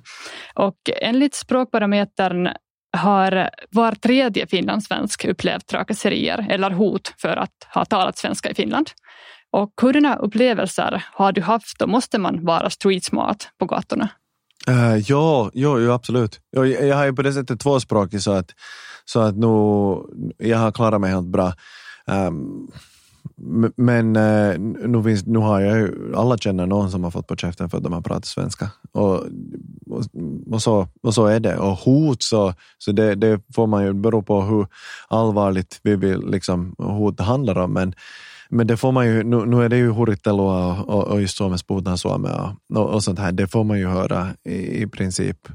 [0.53, 2.49] Och enligt Språkbarometern
[2.97, 8.89] har var tredje finlandssvensk upplevt trakasserier eller hot för att ha talat svenska i Finland.
[9.51, 14.09] Och hurdana upplevelser har du haft och måste man vara street smart på gatorna?
[14.69, 16.39] Uh, ja, ja, ja, absolut.
[16.51, 18.51] Jag, jag har ju på det sättet tvåspråkig så att,
[19.06, 19.47] så att nu,
[20.38, 21.54] jag har klarat mig helt bra.
[22.08, 22.71] Um,
[23.75, 27.36] men uh, nu, finns, nu har jag ju, alla känner någon som har fått på
[27.36, 28.69] käften för att de har pratat svenska.
[28.91, 29.13] Och,
[29.89, 30.04] och,
[30.51, 31.58] och, så, och så är det.
[31.58, 34.67] Och hot så, så det, det får man ju bero på hur
[35.08, 37.73] allvarligt vi vill liksom, hot handlar om.
[37.73, 37.93] Men,
[38.49, 41.38] men det får man ju, nu, nu är det ju hurittelua och, och, och just
[41.38, 43.31] Suomes puhutaan suomea och, och sånt här.
[43.31, 45.47] Det får man ju höra i, i princip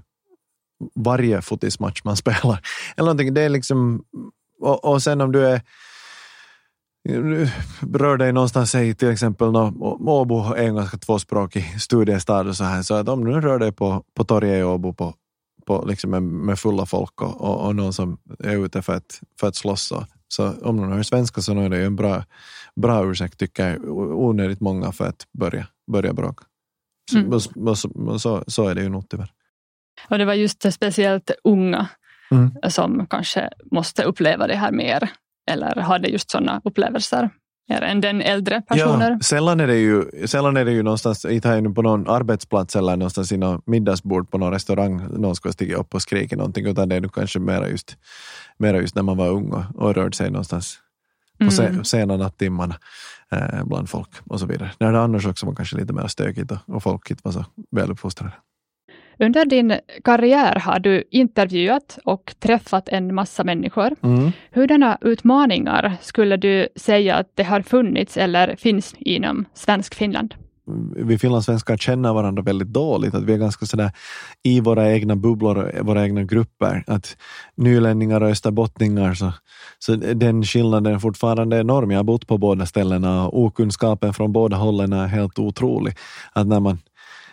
[0.94, 2.60] varje fotismatch man spelar.
[2.96, 4.04] Eller någonting, det är liksom,
[4.60, 5.60] och, och sen om du är
[7.92, 12.82] rör dig någonstans, säg till exempel Åbo är en ganska tvåspråkig studiestad och så här,
[12.82, 15.14] så att om du rör dig på, på torget i Åbo på,
[15.66, 19.20] på liksom med, med fulla folk och, och, och någon som är ute för att,
[19.40, 22.24] för att slåss så, så om någon hör svenska så är det ju en bra,
[22.80, 23.88] bra ursäkt tycker jag,
[24.20, 26.44] onödigt många för att börja, börja bråka.
[27.12, 27.40] Så, Mm.
[27.40, 29.30] så, så, så är det ju nog tyvärr.
[30.08, 31.88] Och det var just speciellt unga
[32.32, 32.50] Mm.
[32.68, 35.10] som kanske måste uppleva det här mer
[35.50, 37.30] eller hade just sådana upplevelser.
[37.68, 39.10] mer än den äldre personer.
[39.10, 42.76] Ja, sällan är det ju, sällan är det ju någonstans, inte här på någon arbetsplats
[42.76, 46.66] eller någonstans i någon middagsbord på någon restaurang, någon ska stiga upp och skrika någonting,
[46.66, 47.96] utan det är nog kanske mera just,
[48.58, 50.78] mera just när man var ung och, och rörde sig någonstans
[51.40, 51.84] på mm.
[51.84, 52.74] sena nattimmarna
[53.32, 54.70] eh, bland folk och så vidare.
[54.78, 57.44] När det annars också var kanske lite mer stökigt och, och folk inte var så
[57.70, 58.32] väluppfostrade.
[59.18, 59.74] Under din
[60.04, 63.96] karriär har du intervjuat och träffat en massa människor.
[64.02, 64.32] Mm.
[64.50, 70.34] Hurdana utmaningar skulle du säga att det har funnits eller finns inom svensk Finland?
[70.96, 73.92] Vi finlandssvenskar känner varandra väldigt dåligt, att vi är ganska sådär
[74.42, 76.84] i våra egna bubblor, våra egna grupper.
[76.86, 77.16] Att
[77.54, 79.32] nylänningar och österbottningar, så,
[79.78, 81.90] så den skillnaden är fortfarande enorm.
[81.90, 85.96] Jag har bott på båda ställena och okunskapen från båda hållen är helt otrolig.
[86.32, 86.78] Att när man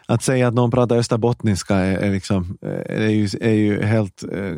[0.08, 4.24] att säga att någon pratar österbottniska är, är, liksom, eh, är, ju, är ju helt
[4.32, 4.54] eh,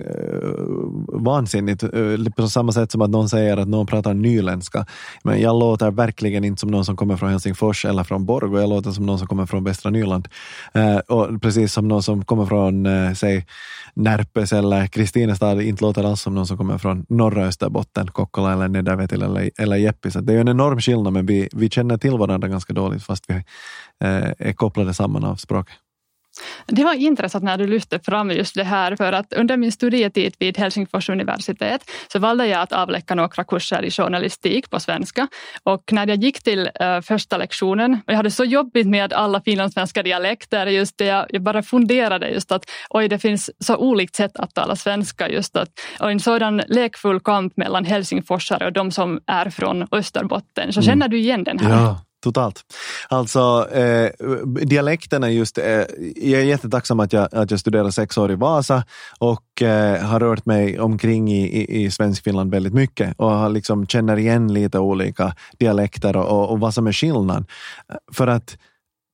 [1.07, 1.83] vansinnigt.
[1.83, 4.85] Eh, på samma sätt som att någon säger att någon pratar nyländska.
[5.23, 8.59] Men jag låter verkligen inte som någon som kommer från Helsingfors eller från Borgå.
[8.59, 10.27] Jag låter som någon som kommer från västra Nyland.
[10.73, 13.45] Eh, och precis som någon som kommer från, eh, säg,
[13.93, 18.67] Närpes eller Kristinestad inte låter alls som någon som kommer från norra Österbotten, Kokkola eller
[18.67, 20.13] Nedervetil eller, eller Jeppis.
[20.13, 23.23] Det är ju en enorm skillnad, men vi, vi känner till varandra ganska dåligt fast
[23.27, 23.33] vi
[24.03, 25.75] eh, är kopplade samman av språket.
[26.67, 30.35] Det var intressant när du lyfte fram just det här, för att under min studietid
[30.39, 35.27] vid Helsingfors universitet så valde jag att avlägga några kurser i journalistik på svenska.
[35.63, 39.41] Och när jag gick till uh, första lektionen, och jag hade så jobbigt med alla
[39.41, 44.15] finlandssvenska dialekter, just det, jag, jag bara funderade just att oj, det finns så olikt
[44.15, 45.69] sätt att tala svenska, just att,
[45.99, 50.85] och en sådan lekfull kamp mellan helsingforsare och de som är från Österbotten, så mm.
[50.85, 51.69] känner du igen den här?
[51.69, 51.99] Ja.
[52.23, 52.61] Totalt.
[53.09, 54.11] Alltså eh,
[55.23, 55.83] är just, eh,
[56.15, 58.83] jag är jättetacksam att jag, att jag studerade sex år i Vasa
[59.19, 64.17] och eh, har rört mig omkring i, i, i Svenskfinland väldigt mycket och liksom känner
[64.17, 67.45] igen lite olika dialekter och, och vad som är skillnad.
[68.11, 68.57] För att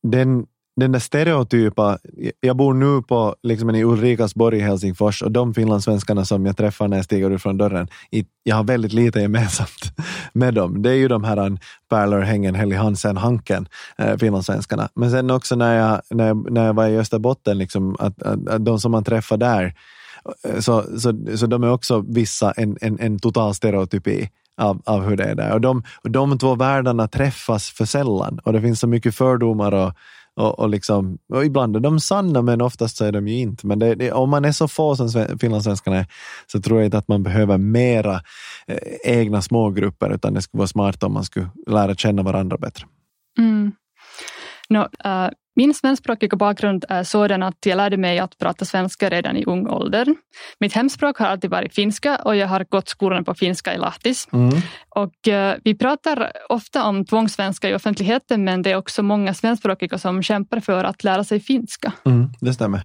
[0.08, 0.46] den,
[0.76, 1.98] den där stereotypa,
[2.40, 6.88] jag bor nu på liksom i Ulrikasborg i Helsingfors och de finlandssvenskarna som jag träffar
[6.88, 7.88] när jag stiger ut från dörren,
[8.44, 9.98] jag har väldigt lite gemensamt
[10.34, 10.82] med dem.
[10.82, 11.58] Det är ju de här um,
[11.90, 13.68] Perler, Hängen, Helly Hansen, Hanken,
[13.98, 14.90] eh, finlandssvenskarna.
[14.96, 18.48] Men sen också när jag, när jag, när jag var i Österbotten, liksom, att, att,
[18.48, 19.74] att de som man träffar där,
[20.48, 24.30] eh, så, så, så de är också vissa en, en, en total stereotypi.
[24.58, 25.52] Av, av hur det är där.
[25.54, 29.72] Och de, och de två världarna träffas för sällan och det finns så mycket fördomar
[29.72, 29.94] och
[30.36, 33.68] och, och, liksom, och ibland är de sanna, men oftast så är de ju inte.
[33.68, 36.08] Men det, det, om man är så få som finlandssvenskarna är,
[36.48, 38.22] så tror jag inte att man behöver mera
[38.68, 42.86] eh, egna smågrupper, utan det skulle vara smart om man skulle lära känna varandra bättre.
[43.38, 43.72] Mm.
[44.70, 49.10] No, uh, eh, min svenskspråkiga bakgrund är sådan att jag lärde mig att prata svenska
[49.10, 50.16] redan i ung ålder.
[50.60, 54.28] Mitt hemspråk har alltid varit finska och jag har gått skolan på finska i Lahtis.
[54.34, 54.54] Mm.
[54.90, 59.98] Och, uh, vi pratar ofta om tvångssvenska i offentligheten men det är också många svenskspråkiga
[59.98, 61.94] som kämpar för att lära sig finska.
[62.06, 62.82] Mm, det stämmer.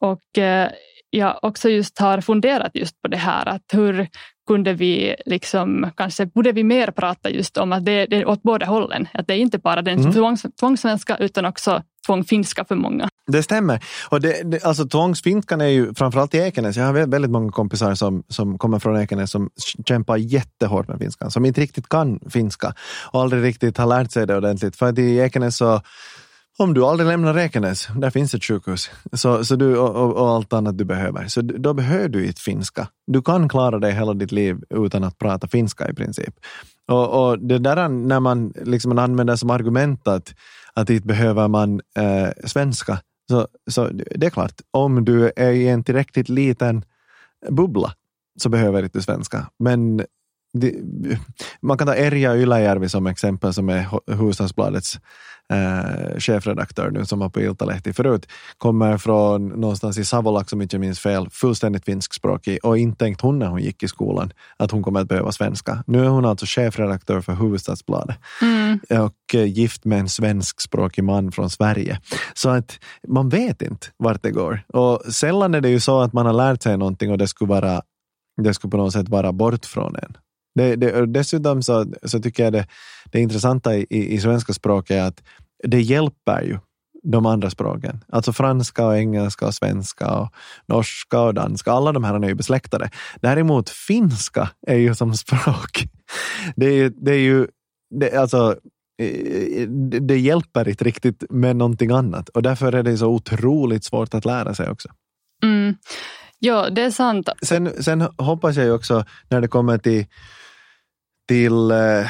[0.00, 0.68] Och uh,
[1.10, 4.08] jag också just har funderat just på det här att hur
[4.48, 8.42] kunde vi liksom, kanske borde vi mer prata just om att det, det är åt
[8.42, 9.08] båda hållen.
[9.14, 10.12] Att det är inte bara den mm.
[10.12, 13.08] tvångs, tvångssvenska utan också tvångfinska för många.
[13.26, 13.84] Det stämmer.
[14.08, 16.76] Och det, det, alltså, tvångsfinskan är ju framförallt i Ekenäs.
[16.76, 19.50] Jag har väldigt många kompisar som, som kommer från Ekenäs som
[19.86, 22.74] kämpar jättehårt med finskan, som inte riktigt kan finska
[23.12, 24.76] och aldrig riktigt har lärt sig det ordentligt.
[24.76, 25.80] För att i Ekenäs så
[26.58, 30.52] om du aldrig lämnar Räkenäs, där finns ett sjukhus, så, så du, och, och, allt
[30.52, 32.88] annat du behöver, så då behöver du inte finska.
[33.06, 36.34] Du kan klara dig hela ditt liv utan att prata finska i princip.
[36.88, 40.34] Och, och det där när man liksom använder som argument att,
[40.74, 42.98] att inte behöver man eh, svenska,
[43.30, 46.84] så, så det är klart, om du är i en tillräckligt liten
[47.50, 47.92] bubbla
[48.42, 49.46] så behöver inte svenska.
[49.58, 50.02] Men
[50.52, 50.74] det,
[51.60, 55.00] man kan ta Erja Ylajärvi som exempel som är Hufvudstadsbladets
[55.52, 58.26] eh, chefredaktör nu som var på Iltalehti förut,
[58.58, 63.38] kommer från någonstans i Savolax om inte minns fel, fullständigt finskspråkig och inte tänkt hon
[63.38, 65.84] när hon gick i skolan att hon kommer att behöva svenska.
[65.86, 68.78] Nu är hon alltså chefredaktör för Hufvudstadsbladet mm.
[68.88, 72.00] och eh, gift med en svenskspråkig man från Sverige.
[72.34, 72.78] Så att
[73.08, 74.60] man vet inte vart det går.
[74.68, 77.48] Och sällan är det ju så att man har lärt sig någonting och det skulle
[77.48, 77.82] vara
[78.42, 80.16] det skulle på något sätt vara bort från en.
[80.58, 82.66] Det, det, dessutom så, så tycker jag det,
[83.04, 85.22] det intressanta i, i svenska språket är att
[85.62, 86.58] det hjälper ju
[87.02, 88.04] de andra språken.
[88.08, 90.28] Alltså franska, och engelska, och svenska, och
[90.66, 91.72] norska och danska.
[91.72, 92.90] Alla de här är ju besläktade.
[93.20, 95.84] Däremot finska är ju som språk.
[96.56, 97.46] Det är, det är ju,
[98.00, 98.56] det, alltså,
[98.98, 104.14] det, det hjälper inte riktigt med någonting annat och därför är det så otroligt svårt
[104.14, 104.88] att lära sig också.
[105.42, 105.74] Mm.
[106.38, 107.28] Ja, det är sant.
[107.42, 110.06] Sen, sen hoppas jag ju också när det kommer till
[111.28, 112.06] till, eh,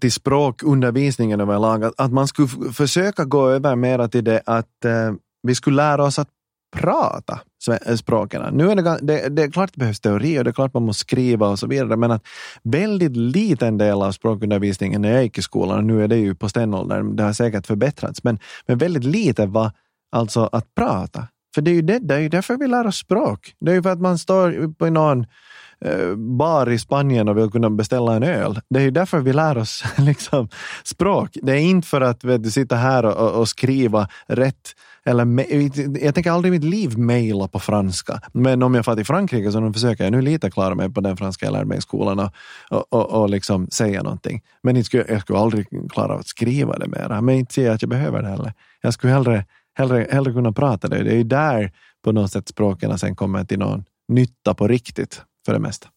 [0.00, 1.84] till språkundervisningen överlag.
[1.84, 5.12] Att, att man skulle försöka gå över mera till det att eh,
[5.42, 6.28] vi skulle lära oss att
[6.76, 7.40] prata
[7.86, 8.42] eh, språken.
[8.52, 10.82] Nu är det, det, det är klart det behövs teori och det är klart man
[10.82, 12.22] måste skriva och så vidare, men att
[12.62, 16.34] väldigt liten del av språkundervisningen när jag gick i skolan, och nu är det ju
[16.34, 19.70] på stenåldern, det har säkert förbättrats, men, men väldigt lite var
[20.12, 21.28] alltså att prata.
[21.54, 23.54] För det är ju det, det är ju därför vi lär oss språk.
[23.60, 25.26] Det är ju för att man står på någon
[25.84, 28.60] Eh, bar i Spanien och vill kunna beställa en öl.
[28.68, 30.48] Det är ju därför vi lär oss liksom,
[30.84, 31.30] språk.
[31.42, 34.74] Det är inte för att vet, du sitter här och, och skriva rätt.
[35.04, 35.24] Eller,
[36.04, 38.20] jag tänker aldrig i mitt liv mejla på franska.
[38.32, 41.16] Men om jag far till Frankrike så försöker jag nu lite klara mig på den
[41.16, 42.30] franska jag lärde mig i skolan och,
[42.70, 44.42] och, och, och liksom säga någonting.
[44.62, 47.20] Men jag skulle, jag skulle aldrig klara att skriva det mera.
[47.20, 48.52] Men inte säga att jag behöver det heller.
[48.80, 51.02] Jag skulle hellre, hellre, hellre kunna prata det.
[51.02, 51.72] Det är ju där
[52.04, 55.88] på något sätt språken sen kommer till någon nytta på riktigt för det mesta.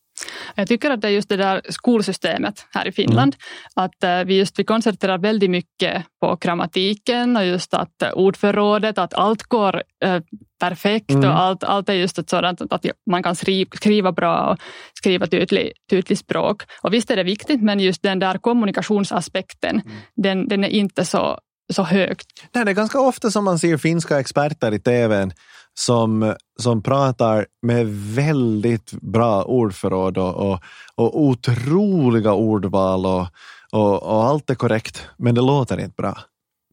[0.56, 3.36] Jag tycker att det är just det där skolsystemet här i Finland.
[3.36, 3.86] Mm.
[3.86, 8.98] Att eh, vi just vi koncentrerar väldigt mycket på grammatiken och just att eh, ordförrådet,
[8.98, 10.22] att allt går eh,
[10.60, 11.30] perfekt mm.
[11.30, 14.58] och allt, allt är just ett sådant att man kan skriva, skriva bra och
[14.94, 16.64] skriva tydligt, tydligt språk.
[16.82, 19.98] Och visst är det viktigt, men just den där kommunikationsaspekten, mm.
[20.16, 21.40] den, den är inte så
[21.74, 22.28] så högt.
[22.52, 25.34] Nej, det är ganska ofta som man ser finska experter i tvn
[25.80, 30.60] som, som pratar med väldigt bra ordförråd och, och,
[30.96, 33.28] och otroliga ordval och,
[33.72, 36.20] och, och, allt är korrekt, men det låter inte bra.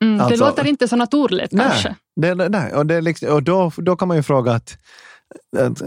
[0.02, 1.96] Mm, det alltså, låter inte så naturligt nej, kanske.
[2.16, 4.76] Det, nej, och, det liksom, och då, då kan man ju fråga att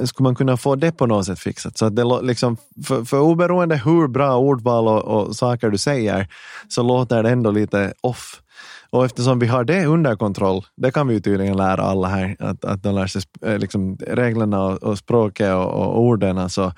[0.05, 1.77] skulle man kunna få det på något sätt fixat?
[1.77, 6.27] Så att det liksom, för, för oberoende hur bra ordval och, och saker du säger
[6.67, 8.41] så låter det ändå lite off.
[8.89, 12.35] Och eftersom vi har det under kontroll, det kan vi ju tydligen lära alla här,
[12.39, 16.71] att, att de lär sig eh, liksom, reglerna och, och språket och, och orden, så,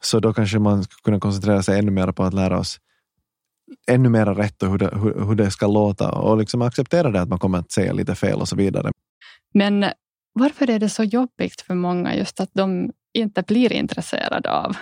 [0.00, 2.78] så då kanske man skulle kunna koncentrera sig ännu mer på att lära oss
[3.90, 7.20] ännu mer rätt och hur det, hur, hur det ska låta och liksom acceptera det
[7.20, 8.90] att man kommer att säga lite fel och så vidare.
[9.54, 9.84] Men
[10.32, 14.76] varför är det så jobbigt för många just att de inte blir intresserade av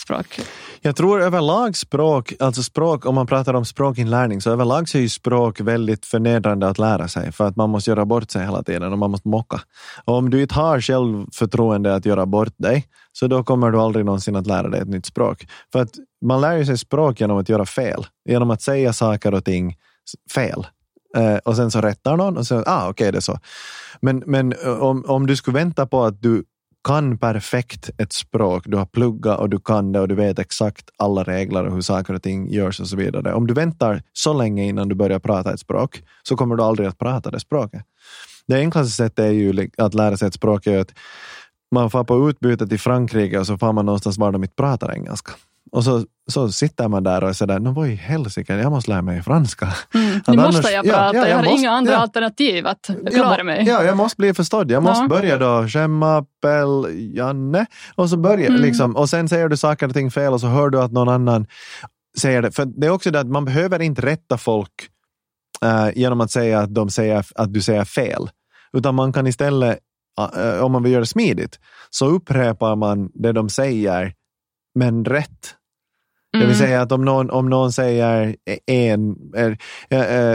[0.00, 0.40] språk?
[0.80, 5.02] Jag tror överlag språk, alltså språk, om man pratar om språkinlärning, så överlag så är
[5.02, 8.62] ju språk väldigt förnedrande att lära sig för att man måste göra bort sig hela
[8.62, 9.60] tiden och man måste mocka.
[10.04, 14.04] Och om du inte har självförtroende att göra bort dig, så då kommer du aldrig
[14.04, 15.46] någonsin att lära dig ett nytt språk.
[15.72, 15.94] För att
[16.24, 19.76] man lär sig språk genom att göra fel, genom att säga saker och ting
[20.34, 20.66] fel.
[21.16, 23.38] Eh, och sen så rättar någon och så, ah okej okay, det är så.
[24.00, 26.44] Men, men eh, om, om du skulle vänta på att du
[26.86, 30.90] kan perfekt ett språk, du har pluggat och du kan det och du vet exakt
[30.98, 33.34] alla regler och hur saker och ting görs och så vidare.
[33.34, 36.88] Om du väntar så länge innan du börjar prata ett språk så kommer du aldrig
[36.88, 37.82] att prata det språket.
[38.46, 40.92] Det enklaste sättet är ju att lära sig ett språk är att
[41.74, 44.94] man får på utbyte till Frankrike och så får man någonstans var de inte pratar
[44.94, 45.32] engelska.
[45.72, 48.90] Och så, så sitter man där och är sådär, no vad i helsike, jag måste
[48.90, 49.68] lära mig franska.
[49.94, 51.98] Mm, nu annars, måste jag prata, ja, ja, jag, jag, har måste, inga andra ja,
[51.98, 53.64] alternativ att klara mig.
[53.66, 54.70] Ja, jag måste bli förstådd.
[54.70, 56.86] Jag måste börja då, Schemmapel,
[57.16, 57.66] Janne.
[57.94, 58.62] Och så börjar mm.
[58.62, 61.08] liksom, och sen säger du saker och ting fel och så hör du att någon
[61.08, 61.46] annan
[62.18, 62.52] säger det.
[62.52, 64.72] För det är också det att man behöver inte rätta folk
[65.64, 68.30] uh, genom att säga att, de säger, att du säger fel.
[68.72, 69.78] Utan man kan istället,
[70.36, 71.58] uh, om man vill göra det smidigt,
[71.90, 74.12] så upprepar man det de säger
[74.76, 75.54] men rätt.
[76.34, 76.40] Mm.
[76.40, 79.56] Det vill säga att om någon, om någon säger en, en,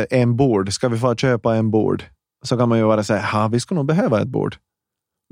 [0.10, 2.04] en bord, ska vi få köpa en bord?
[2.44, 4.56] Så kan man ju bara säga, ja vi skulle nog behöva ett bord.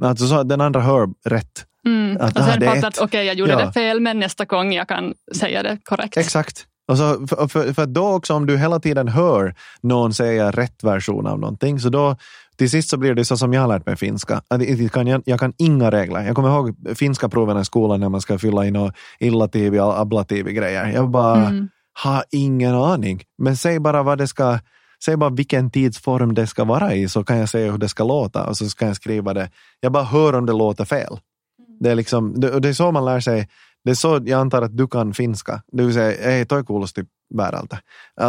[0.03, 1.65] Alltså så att den andra hör rätt.
[1.85, 2.17] Mm.
[2.19, 3.65] Att, och sen fattar att okej, okay, jag gjorde ja.
[3.65, 6.17] det fel, men nästa gång jag kan säga det korrekt.
[6.17, 6.65] Exakt.
[6.87, 10.83] Och så, för, för, för då också, om du hela tiden hör någon säga rätt
[10.83, 12.15] version av någonting, så då
[12.59, 14.41] till sist så blir det så som jag har lärt mig finska.
[14.49, 16.25] Jag kan, jag kan inga regler.
[16.25, 20.45] Jag kommer ihåg finska proven i skolan när man ska fylla in illativ och ablativ
[20.45, 20.87] grejer.
[20.87, 21.69] Jag bara mm.
[21.93, 23.23] har ingen aning.
[23.37, 24.59] Men säg bara vad det ska
[25.05, 28.03] Säg bara vilken tidsform det ska vara i så kan jag säga hur det ska
[28.03, 29.49] låta och så kan jag skriva det.
[29.79, 31.19] Jag bara hör om det låter fel.
[31.79, 33.49] Det är, liksom, det, det är så man lär sig.
[33.83, 35.61] Det är så jag antar att du kan finska.
[35.71, 37.81] Det vill säga, hej, toi kuulosti väärältä.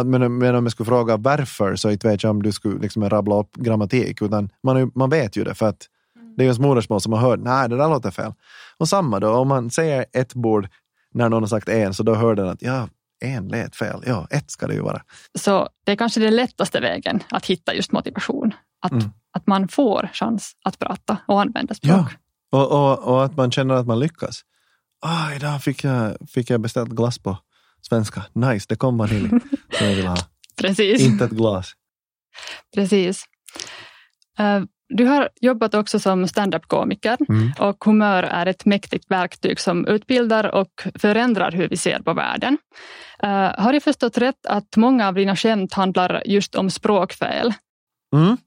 [0.05, 3.09] Men, men om jag skulle fråga varför så inte vet jag om du skulle liksom
[3.09, 6.33] rabbla upp grammatik, utan man, man vet ju det för att mm.
[6.37, 8.33] det är ens modersmål som man hör, nej det där låter fel.
[8.77, 10.67] Och samma då, om man säger ett bord
[11.13, 12.87] när någon har sagt en, så då hör den att ja,
[13.21, 14.03] en lät fel.
[14.05, 15.01] Ja, ett ska det ju vara.
[15.39, 18.53] Så det är kanske den lättaste vägen att hitta just motivation.
[18.81, 19.09] Att, mm.
[19.31, 21.91] att man får chans att prata och använda språk.
[21.91, 24.41] Ja, och, och, och att man känner att man lyckas.
[25.01, 27.37] Ah, idag fick jag, fick jag beställt glass på
[27.81, 28.23] svenska.
[28.33, 29.29] Nice, det kom vanilj
[29.77, 30.17] som jag vill ha.
[30.61, 31.01] Precis.
[31.01, 31.73] Inte ett glas.
[32.75, 33.25] Precis.
[34.39, 34.63] Uh,
[34.93, 37.51] Du har jobbat också som standup-komiker Mm.
[37.59, 42.57] och humör är ett mäktigt verktyg som utbildar och förändrar hur vi ser på världen.
[43.23, 43.29] Eh,
[43.63, 47.53] har jag förstått rätt att många av dina skämt handlar just om språkfel?
[48.15, 48.37] Mm.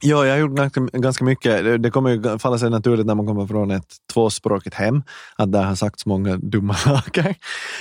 [0.00, 0.52] Ja, jag har gjort
[0.92, 1.82] ganska, mycket.
[1.82, 5.02] Det- kommer ju falla sig naturligt när man kommer från ett tvåspråkigt hem,
[5.36, 7.34] att där har sagts många dumma saker.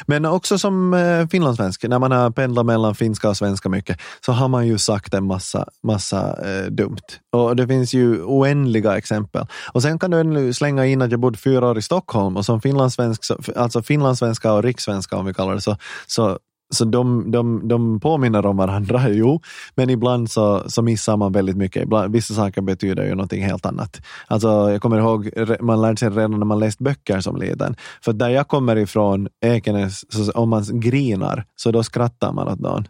[0.07, 4.31] Men också som eh, finlandssvensk, när man har pendlat mellan finska och svenska mycket, så
[4.31, 6.97] har man ju sagt en massa, massa eh, dumt.
[7.31, 9.47] Och det finns ju oändliga exempel.
[9.73, 12.45] Och sen kan du ännu slänga in att jag bodde fyra år i Stockholm och
[12.45, 13.21] som finlandssvensk,
[13.55, 16.39] alltså finlandssvenska och rikssvenska om vi kallar det så, så
[16.69, 19.41] så de, de, de påminner om varandra, jo,
[19.75, 21.83] men ibland så, så missar man väldigt mycket.
[21.83, 24.01] Ibland, vissa saker betyder ju någonting helt annat.
[24.27, 25.29] Alltså, jag kommer ihåg,
[25.61, 27.75] man lärde sig redan när man läst böcker som liten.
[28.01, 30.03] För där jag kommer ifrån, Ekenäs,
[30.33, 32.87] om man grinar, så då skrattar man åt någon.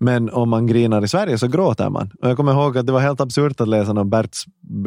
[0.00, 2.10] Men om man grinar i Sverige så gråter man.
[2.22, 4.44] Och jag kommer ihåg att det var helt absurt att läsa någon Berts,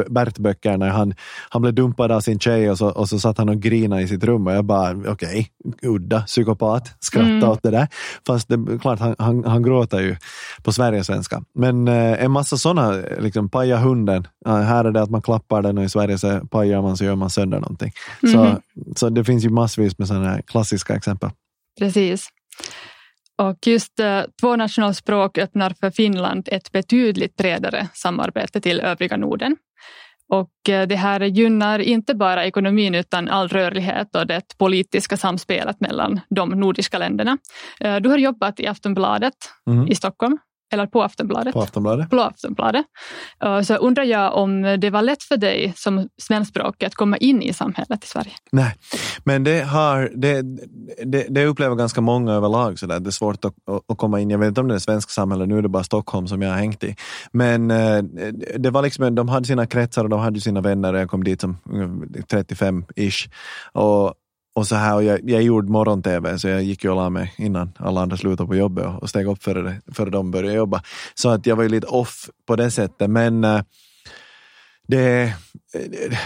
[0.10, 1.14] Bert-böcker när han,
[1.50, 4.08] han blev dumpad av sin tjej och så, och så satt han och grinade i
[4.08, 5.48] sitt rum och jag bara, okej,
[5.82, 7.50] udda, psykopat, skratta Mm.
[7.50, 7.88] åt det där.
[8.28, 10.16] Fast det, klart, han, han, han gråter ju
[10.64, 11.44] på Sverigesvenska.
[11.56, 15.78] Men eh, en massa sådana, liksom paja hunden, här är det att man klappar den
[15.78, 17.92] och i Sverige så pajar man så gör man sönder någonting.
[18.22, 18.32] Mhm.
[18.34, 18.58] Så,
[18.96, 21.30] så det finns ju massvis med sådana här klassiska exempel.
[21.80, 22.28] Precis.
[23.40, 29.56] Och just eh, två nationalspråk öppnar för Finland ett betydligt bredare samarbete till övriga Norden.
[30.32, 35.80] Och eh, det här gynnar inte bara ekonomin utan all rörlighet och det politiska samspelet
[35.80, 37.38] mellan de nordiska länderna.
[37.80, 39.34] Eh, Du har jobbat i Aftonbladet
[39.66, 39.88] Mhm.
[39.88, 40.38] i Stockholm,
[40.72, 41.54] eller på Aftonbladet.
[41.54, 42.10] På Aftonbladet.
[42.10, 42.86] på Aftonbladet.
[43.44, 47.42] Eh, Så undrar jag om det var lätt för dig som svenskspråkig att komma in
[47.42, 48.32] i samhället i Sverige?
[48.52, 48.76] Nej,
[49.24, 50.42] men det, har, det,
[51.06, 52.80] det, det upplever ganska många överlag.
[52.80, 53.00] Så där.
[53.00, 53.54] Det är svårt att,
[53.88, 54.30] att komma in.
[54.30, 56.50] Jag vet inte om det är svenska samhället, nu är det bara Stockholm som jag
[56.50, 56.96] har hängt i.
[57.32, 58.04] Men eh,
[58.58, 61.42] det var liksom, de hade sina kretsar och de hade sina vänner jag kom dit
[61.42, 63.30] som eh, 35-ish.
[63.74, 64.14] Och,
[64.56, 67.34] och så här, och jag, jag gjorde morgon-tv, så jag gick ju och la mig
[67.38, 70.56] innan alla andra slutade på jobbet och, och steg upp före, det- före de började
[70.56, 70.82] jobba.
[71.16, 73.10] Så att jag var ju lite off på det sättet.
[73.10, 73.62] Men äh,
[74.88, 75.34] det,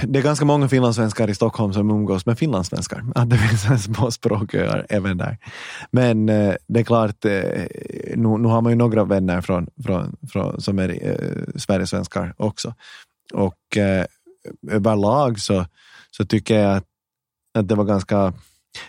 [0.03, 3.03] det är ganska många finlandssvenskar i Stockholm som umgås med finlandssvenskar.
[3.15, 5.38] Att det finns en små språköar även där.
[5.91, 7.32] Men eh, det är klart, eh,
[8.15, 12.74] nu, nu har man ju några vänner från, från, från, som är eh, Sverigesvenskar också.
[13.34, 14.05] Och eh,
[14.71, 15.65] överlag så,
[16.11, 16.86] så tycker jag att,
[17.54, 18.34] att det var ganska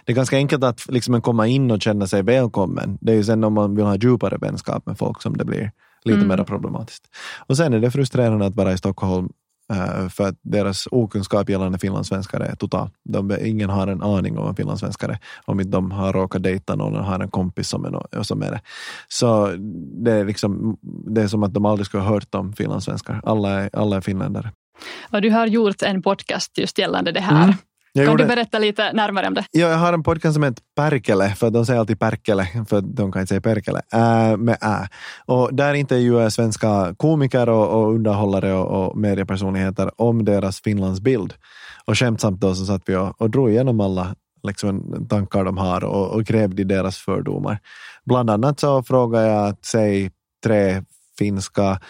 [0.05, 2.99] det är ganska enkelt att liksom komma in och känna sig välkommen.
[3.01, 5.73] Det är ju sen om man vill ha djupare vänskap med folk som det blir
[6.05, 6.29] lite Mm.
[6.29, 7.05] mer problematiskt.
[7.47, 9.29] Och sen är det frustrerande att vara i Stockholm
[9.73, 12.91] eh, för att deras okunskap gällande finlandssvenskar är total.
[13.05, 15.19] De, ingen har en aning om vad finlandssvenskar är.
[15.45, 18.51] Om inte de har råkat dejta någon och har en kompis som är, som är
[18.51, 18.61] det.
[19.09, 19.47] Så
[20.05, 23.21] det är, liksom, det är som att de aldrig skulle ha hört om finlandssvenskar.
[23.25, 24.53] Alla är, alla är finländare.
[25.11, 27.45] Och du har gjort en podcast just gällande det här.
[27.45, 27.55] Mm.
[27.97, 29.45] Jag Kan gjorde- du berätta lite närmare om det?
[29.51, 33.13] Ja, jag har en podcast som heter Perkele, för de säger alltid Perkele, för de
[33.13, 34.89] kan inte säga Perkele, äh, med ä.
[35.27, 41.35] Och där intervjuar jag svenska komiker och, och underhållare och, och mediepersonligheter om deras Finlandsbild.
[41.85, 45.85] Och skämtsamt då så satt vi och, och drog igenom alla liksom, tankar de har
[45.85, 47.59] och, och grävde i deras fördomar.
[48.05, 50.11] Bland annat så frågade jag att säg
[50.45, 50.83] tre
[51.19, 51.81] finska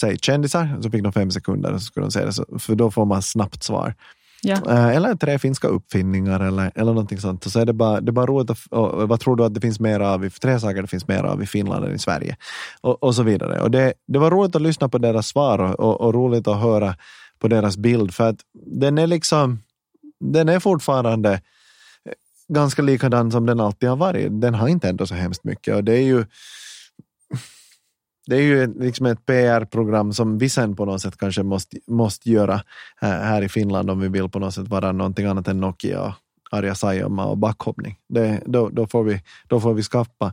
[0.00, 2.74] säg kändisar, så fick de fem sekunder och så skulle de säga det, så, för
[2.74, 3.94] då får man snabbt svar.
[4.44, 4.56] Ja.
[4.68, 7.44] Eh, eller tre finska uppfinningar eller, eller någonting sånt.
[7.52, 8.50] Så är det bara, det är bara roligt.
[8.50, 10.24] Att, och, vad tror du att det finns mer av?
[10.24, 12.36] i- Tre saker det finns mer av i Finland än i Sverige.
[12.80, 13.60] Och, och så vidare.
[13.60, 16.60] Och det, det var roligt att lyssna på deras svar och, och, och roligt att
[16.60, 16.96] höra
[17.38, 18.14] på deras bild.
[18.14, 18.36] För att
[18.66, 19.58] den är liksom,
[20.20, 21.40] den är fortfarande
[22.48, 24.40] ganska likadan som den alltid har varit.
[24.40, 25.74] Den har inte ändå så hemskt mycket.
[25.76, 26.24] Och det är ju
[28.26, 32.30] det är ju liksom ett PR-program som vi sen på något sätt kanske måste, måste
[32.30, 32.60] göra
[32.96, 36.02] här, här i Finland om vi vill på något sätt vara någonting annat än Nokia
[36.02, 36.12] och
[36.50, 37.98] Arja Saijonmaa och backhoppning.
[38.08, 40.32] Det, då, då, får vi, då får vi skapa,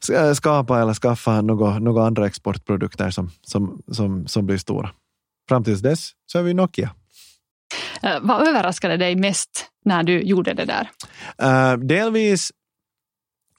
[0.00, 4.90] ska- skapa eller skaffa några, några andra exportprodukter som, som, som, som blir stora.
[5.48, 6.90] Fram tills dess så är vi Nokia.
[8.02, 10.90] Eh, Vad överraskade dig mest när du gjorde det där?
[11.42, 12.52] Uh, delvis,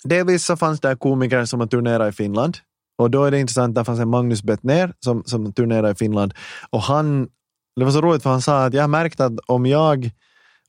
[0.03, 2.57] delvis så fanns det komiker som har turnerat i Finland.
[2.97, 6.33] Och då är det intressant, där fanns en Magnus Bettner som, som turnerade i Finland.
[6.69, 7.27] Och han,
[7.75, 10.11] det var så roligt för han sa att jag har märkt att om jag,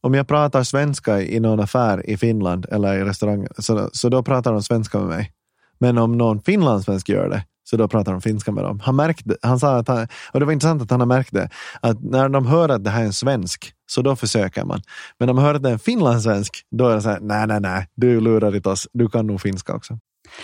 [0.01, 4.23] om jag pratar svenska i någon affär i Finland eller i restaurang, så, så då
[4.23, 5.33] pratar de svenska med mig.
[5.79, 8.81] Men om någon finlandssvensk gör det, så då pratar de finska med dem.
[8.81, 11.49] Han, märkte, han sa att han, och det var intressant att han har märkt det,
[11.81, 14.83] att när de hör att det här är en svensk, så då försöker man.
[15.19, 17.47] Men om de hör att det är en finlandssvensk, då är det så här, nej,
[17.47, 19.99] nej, nej, du lurar inte oss, du kan nog finska också.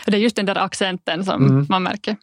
[0.07, 1.67] Det är just den där accenten som Mm.
[1.69, 2.17] man märker.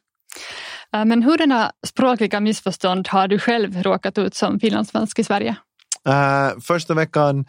[0.96, 5.56] Eh, Men hurdana språkliga missförstånd har du själv råkat ut som finlandssvensk i Sverige?
[6.10, 7.46] Uh, första veckan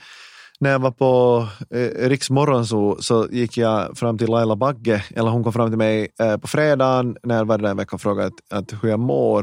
[0.61, 5.31] när jag var på eh, Riksmorgon så, så gick jag fram till Laila Bagge, eller
[5.31, 8.03] hon kom fram till mig eh, på fredagen när jag var där en vecka och
[8.03, 9.43] frågade att, att hur jag mår.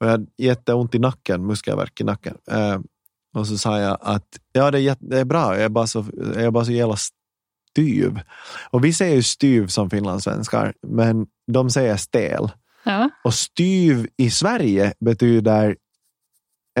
[0.00, 2.34] Och jag hade jätteont i nacken, muskelvärk i nacken.
[2.50, 2.78] Eh,
[3.36, 5.86] och så sa jag att ja, det är, jätte, det är bra, jag är bara
[5.86, 6.04] så,
[6.34, 6.96] jag är bara så jävla
[7.72, 8.20] styv.
[8.70, 12.50] Och vi säger ju styv som finlandssvenskar, men de säger stel.
[12.84, 13.10] Ja.
[13.24, 15.76] Och styv i Sverige betyder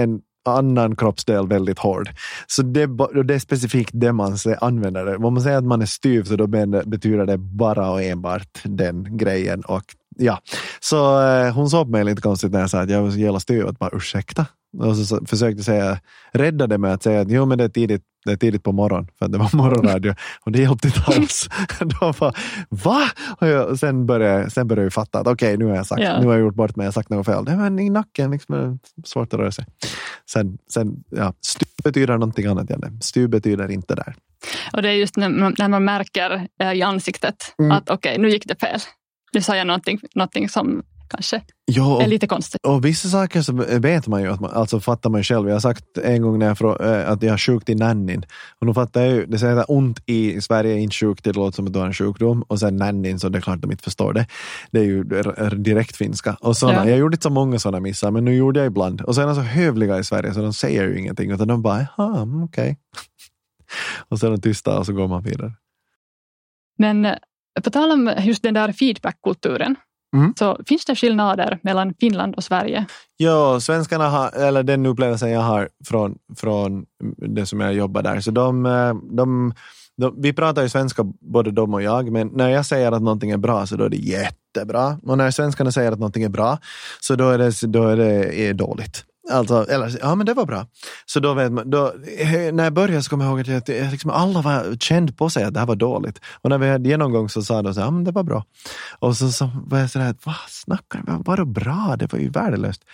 [0.00, 2.10] en annan kroppsdel väldigt hård.
[2.46, 2.86] Så det,
[3.24, 5.04] det är specifikt det man använder.
[5.04, 5.16] det.
[5.16, 6.46] Om man säger att man är styv så då
[6.86, 9.60] betyder det bara och enbart den grejen.
[9.60, 9.84] Och,
[10.18, 10.40] ja.
[10.80, 13.18] Så eh, hon såg på mig lite konstigt när jag sa att jag var så
[13.18, 13.66] jävla styv.
[13.66, 14.46] Att bara, ursäkta?
[14.78, 15.98] Och så, försökte säga,
[16.32, 18.72] rädda det med att säga att jo, men det är tidigt det är tidigt på
[18.72, 20.14] morgonen, för att det var morgonradio.
[20.44, 21.48] Och det hjälpte inte alls.
[21.80, 22.32] Då bara,
[22.68, 23.02] va?
[23.40, 26.20] Och jag, sen, började, sen började jag fatta att okej, nu har jag sagt, Ja.
[26.20, 27.44] nu har jag gjort bort mig, jag har sagt något fel.
[27.44, 29.64] Det var i nacken, liksom, svårt att röra sig.
[30.30, 32.92] Sen, sen ja, styv betyder någonting annat, Janne.
[33.00, 34.14] Styv betyder inte där.
[34.72, 37.72] Och det är just när man, när man märker eh, i ansiktet Mm.
[37.72, 38.80] att okej, nu gick det fel.
[39.32, 40.82] Nu sa jag någonting, någonting som
[41.12, 42.60] kanske Ja, är och, lite konstigt.
[42.66, 45.48] och vissa saker så vet man ju, att man, alltså fattar man ju själv.
[45.48, 48.24] Jag har sagt en gång när jag frå, eh, att jag har sjukt i nannin.
[48.58, 51.32] Och då fattar jag ju, det säger att ont i Sverige är inte sjukt, det
[51.32, 52.42] låter som att du har en sjukdom.
[52.42, 54.26] Och sen nannin, så det är klart att de inte förstår det.
[54.70, 55.04] Det är ju
[55.56, 56.36] direkt finska.
[56.40, 56.88] Och såna, Ja.
[56.88, 59.00] Jag gjorde inte så många sådana missar, men nu gjorde jag ibland.
[59.00, 61.62] Och så är de så hövliga i Sverige så de säger ju ingenting, utan de
[61.62, 62.78] bara, ja, okej.
[64.08, 65.52] och så är de tysta och så går man vidare.
[66.78, 67.14] Men eh,
[67.64, 69.76] på tal om just den där feedbackkulturen,
[70.16, 70.34] Mm.
[70.38, 72.86] så finns det skillnader mellan Finland och Sverige?
[73.16, 76.86] Ja, svenskarna har, eller den upplevelsen jag har från, från
[77.16, 79.54] det som jag jobbar där, så de, eh, de,
[79.96, 83.30] de, vi pratar ju svenska både de och jag, men när jag säger att någonting
[83.30, 84.98] är bra så då är det jättebra.
[85.02, 86.58] Och när svenskarna säger att någonting är bra
[87.00, 89.04] så då är det, då är det är dåligt.
[89.32, 90.66] Alltså, eller, ja men det var bra.
[91.06, 91.86] Så då vet man, då,
[92.18, 95.30] eh, när jag började så kommer jag ihåg att jag, liksom, alla var känd på
[95.30, 96.20] sig att det här var dåligt.
[96.42, 98.44] Och när vi hade genomgång så sa de så här, ja men det var bra.
[98.98, 101.22] Och så, så var jag sådär, vad snackar du om?
[101.26, 101.96] Vadå bra?
[101.98, 102.84] Det var ju värdelöst.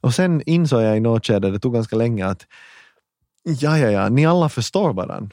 [0.00, 2.46] Och sen insåg jag i något skede, det tog ganska länge, att
[3.42, 5.30] ja, ja, ja, ni alla förstår varandra.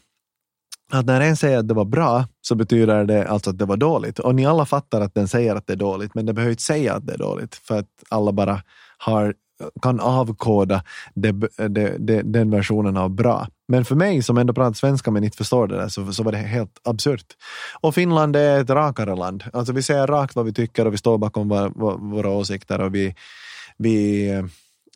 [0.91, 3.77] Att när en säger att det var bra så betyder det alltså att det var
[3.77, 4.19] dåligt.
[4.19, 6.63] Och ni alla fattar att den säger att det är dåligt, men den behöver inte
[6.63, 8.61] säga att det är dåligt för att alla bara
[8.97, 9.35] har,
[9.81, 10.83] kan avkoda
[11.13, 11.31] det,
[11.67, 13.47] det, det, den versionen av bra.
[13.67, 16.31] Men för mig som ändå pratar svenska men inte förstår det där så, så var
[16.31, 17.25] det helt absurt.
[17.81, 19.43] Och Finland är ett rakare land.
[19.53, 22.95] Alltså vi säger rakt vad vi tycker och vi står bakom våra, våra åsikter och
[22.95, 23.15] vi,
[23.77, 24.29] vi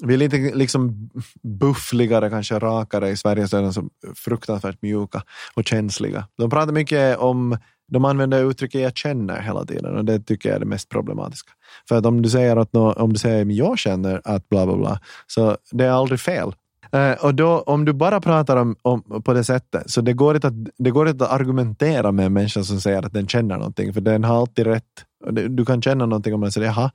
[0.04, 1.10] vi är lite liksom
[1.44, 3.10] buffligare, kanske rakare.
[3.10, 6.28] I Sverige så är de så fruktansvärt mjuka och känsliga.
[6.38, 7.58] De pratar mycket om,
[7.92, 11.52] de använder uttrycket jag känner hela tiden och det tycker jag är det mest problematiska.
[11.90, 14.76] För att om du säger att nå, om du säger jag känner att bla bla
[14.76, 16.54] bla, så det är aldrig fel.
[16.92, 20.36] Eh, och då, om du bara pratar om, om, på det sättet, så det går,
[20.36, 23.58] inte att, det går inte att argumentera med en människa som säger att den känner
[23.58, 25.06] någonting, för den har alltid rätt.
[25.50, 26.92] Du kan känna någonting om man säger jaha.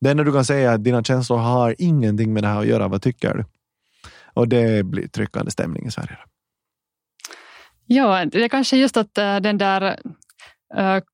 [0.00, 2.66] Det enda du kan säga är att dina känslor har ingenting med det här att
[2.66, 3.44] göra, vad tycker du?
[4.34, 6.18] Och det blir tryckande stämning i Sverige.
[7.86, 10.00] Ja, det är kanske just att eh, den där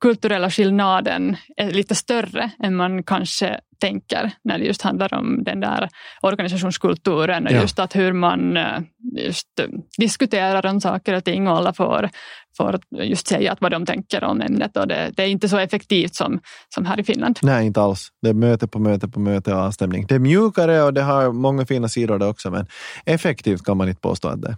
[0.00, 5.60] kulturella skillnaden är lite större än man kanske tänker när det just handlar om den
[5.60, 5.88] där
[6.20, 7.60] organisationskulturen och Ja.
[7.60, 8.80] just att hur man eh,
[9.16, 9.66] just eh,
[9.98, 12.10] diskuterar om saker och ting och alla får,
[12.56, 15.58] får just säga att vad de tänker om ämnet och det, det är inte så
[15.58, 16.40] effektivt som,
[16.74, 17.38] som här i Finland.
[17.42, 18.08] Nej, inte alls.
[18.22, 20.06] Det är möte på möte på möte och avstämning.
[20.06, 22.66] Det är mjukare och det har många fina sidor det också, men
[23.04, 24.56] effektivt kan man inte påstå att det är.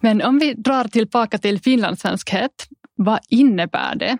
[0.00, 2.50] Men om vi drar tillbaka till finlandssvenskhet,
[3.04, 4.18] vad innebär det?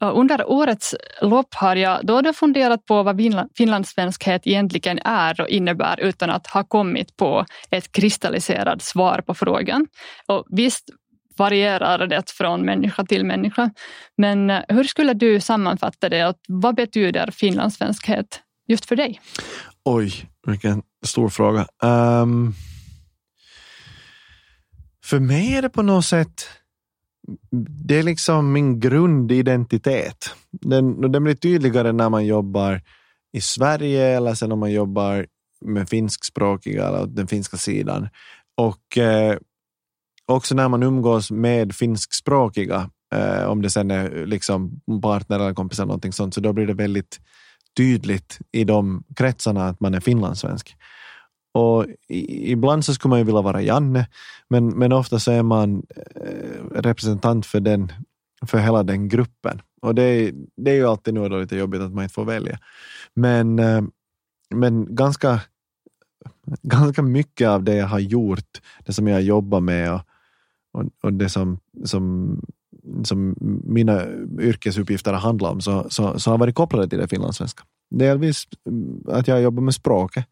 [0.00, 3.20] Under årets lopp har jag då och då funderat på vad
[3.56, 9.86] finlandssvenskhet egentligen är och innebär utan att ha kommit på ett kristalliserat svar på frågan.
[10.26, 10.84] Och visst
[11.38, 13.70] varierar det från människa till människa,
[14.16, 19.20] men hur skulle du sammanfatta det och vad betyder finlandssvenskhet just för dig?
[19.84, 20.12] Oj,
[20.46, 21.66] vilken stor fråga.
[21.82, 22.54] Um,
[25.04, 26.48] för mig är det på något sätt,
[27.86, 30.34] det är liksom min grundidentitet.
[30.50, 32.80] Den, den blir tydligare när man jobbar
[33.32, 35.26] i Sverige eller sen om man jobbar
[35.60, 38.08] med finskspråkiga eller den finska sidan.
[38.56, 39.36] Och eh,
[40.26, 45.82] också när man umgås med finskspråkiga, eh, om det sen är liksom partner eller kompisar
[45.82, 47.20] eller någonting sånt, så då blir det väldigt
[47.76, 50.76] tydligt i de kretsarna att man är finlandssvensk.
[51.56, 54.06] Och i, ibland så skulle man ju vilja vara Janne,
[54.48, 57.92] men, men ofta så är man eh, representant för, den,
[58.46, 59.62] för hela den gruppen.
[59.82, 62.24] Och det är, det är ju alltid nu då lite jobbigt att man inte får
[62.24, 62.58] välja.
[63.14, 63.82] Men, eh,
[64.54, 65.40] men ganska,
[66.62, 70.00] ganska mycket av det jag har gjort, det som jag jobbar med och,
[70.72, 72.40] och, och det som, som,
[73.04, 73.34] som
[73.64, 74.06] mina
[74.40, 77.64] yrkesuppgifter har handlat om, så, så, så har varit kopplade till det finlandssvenska.
[77.90, 80.26] Delvis mm, att jag jobbar med språket,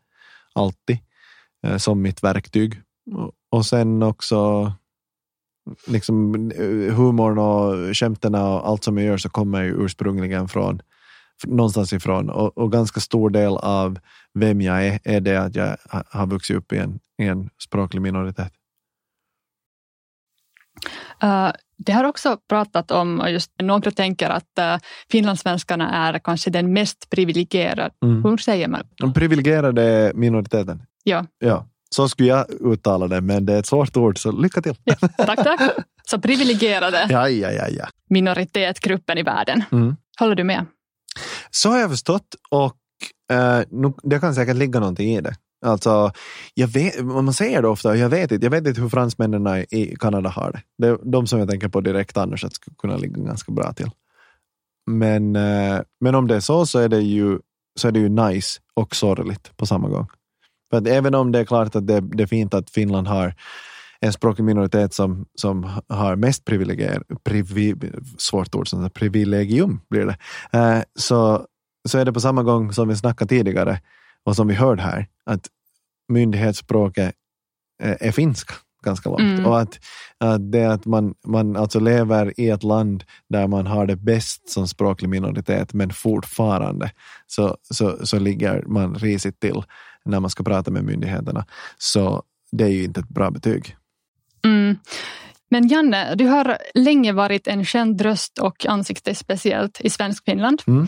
[0.53, 0.99] alltid,
[1.77, 2.81] som mitt verktyg.
[3.51, 4.73] Och, sen också
[5.87, 10.83] liksom eh, humorn och skämten och allt som jag gör så kommer ju ursprungligen från
[11.47, 13.99] någonstans ifrån och, och ganska stor del av
[14.35, 15.77] vem jag är är det att jag
[16.11, 18.53] har vuxit upp i en, i en språklig minoritet.
[21.25, 24.77] Uh, det har också pratat om, och just några tänker att uh,
[25.11, 27.91] finlandssvenskarna är kanske den mest privilegierade.
[28.03, 28.25] Mm.
[28.25, 28.83] Hur säger man?
[28.97, 30.83] De privilegierade minoriteten?
[31.05, 31.27] Ja.
[31.39, 31.67] ja.
[31.91, 34.77] Så skulle jag uttala det, men det är ett svårt ord, så lycka till.
[34.85, 35.61] Ja, tack, tack.
[36.07, 37.87] Så privilegierade ja, ja, ja, ja.
[38.11, 39.63] minoritetsgruppen i världen.
[39.73, 39.97] Mm.
[40.19, 40.67] Håller du med?
[41.51, 42.77] Så har jag förstått och
[43.33, 43.61] eh,
[44.03, 45.35] det kan säkert ligga någonting i det.
[45.67, 46.13] Alltså,
[46.55, 49.97] jag vet, man säger det ofta, jag vet inte, jag vet inte hur fransmännen i
[50.01, 50.63] Kanada har det.
[50.79, 53.73] Det är de som jag tänker på direkt annars att skulle kunna ligga ganska bra
[53.73, 53.91] till.
[54.91, 57.39] Men, eh, men om det är så så är det ju,
[57.81, 60.07] så är det ju nice och sorgligt på samma gång.
[60.75, 63.35] För att även om det är klart att det, det är fint att Finland har
[64.01, 67.75] en språklig minoritet som, som har mest privilegier, privi,
[68.19, 70.17] svårt ord, som privilegium blir det,
[70.59, 71.47] eh, så,
[71.89, 73.81] så är det på samma gång som vi snackade tidigare
[74.25, 75.49] och som vi hörde här, att
[76.09, 77.15] myndighetsspråket
[77.83, 78.55] är, är finska
[78.85, 79.21] ganska långt.
[79.21, 79.47] Mm.
[79.47, 79.81] Och att,
[80.19, 84.49] att det att man, man alltså lever i ett land där man har det bäst
[84.49, 86.91] som språklig minoritet, men fortfarande
[87.27, 89.63] så, så, så ligger man risigt till
[90.05, 91.47] när man ska prata med myndigheterna.
[91.79, 93.77] Så det är ju inte ett bra betyg.
[94.45, 94.77] Mm.
[95.51, 100.63] Men Janne, du har länge varit en känd röst och ansikte speciellt i svensk Finland.
[100.67, 100.87] Mm.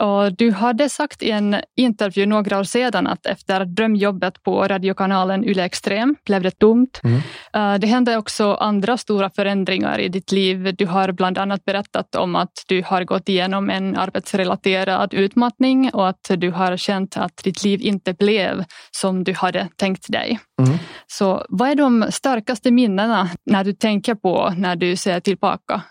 [0.00, 5.44] Och du hade sagt i en intervju några år sedan att efter drömjobbet på radiokanalen
[5.44, 7.00] Yle Extrem blev det tomt.
[7.04, 7.16] Mm.
[7.56, 10.74] Uh, det hände också andra stora förändringar i ditt liv.
[10.78, 16.08] Du har bland annat berättat om att du har gått igenom en arbetsrelaterad utmattning och
[16.08, 20.38] att du har känt att ditt liv inte blev som du hade tänkt dig.
[20.62, 20.78] Mm.
[21.06, 25.82] Så vad är de starkaste minnena när du tänker på när du ser tillbaka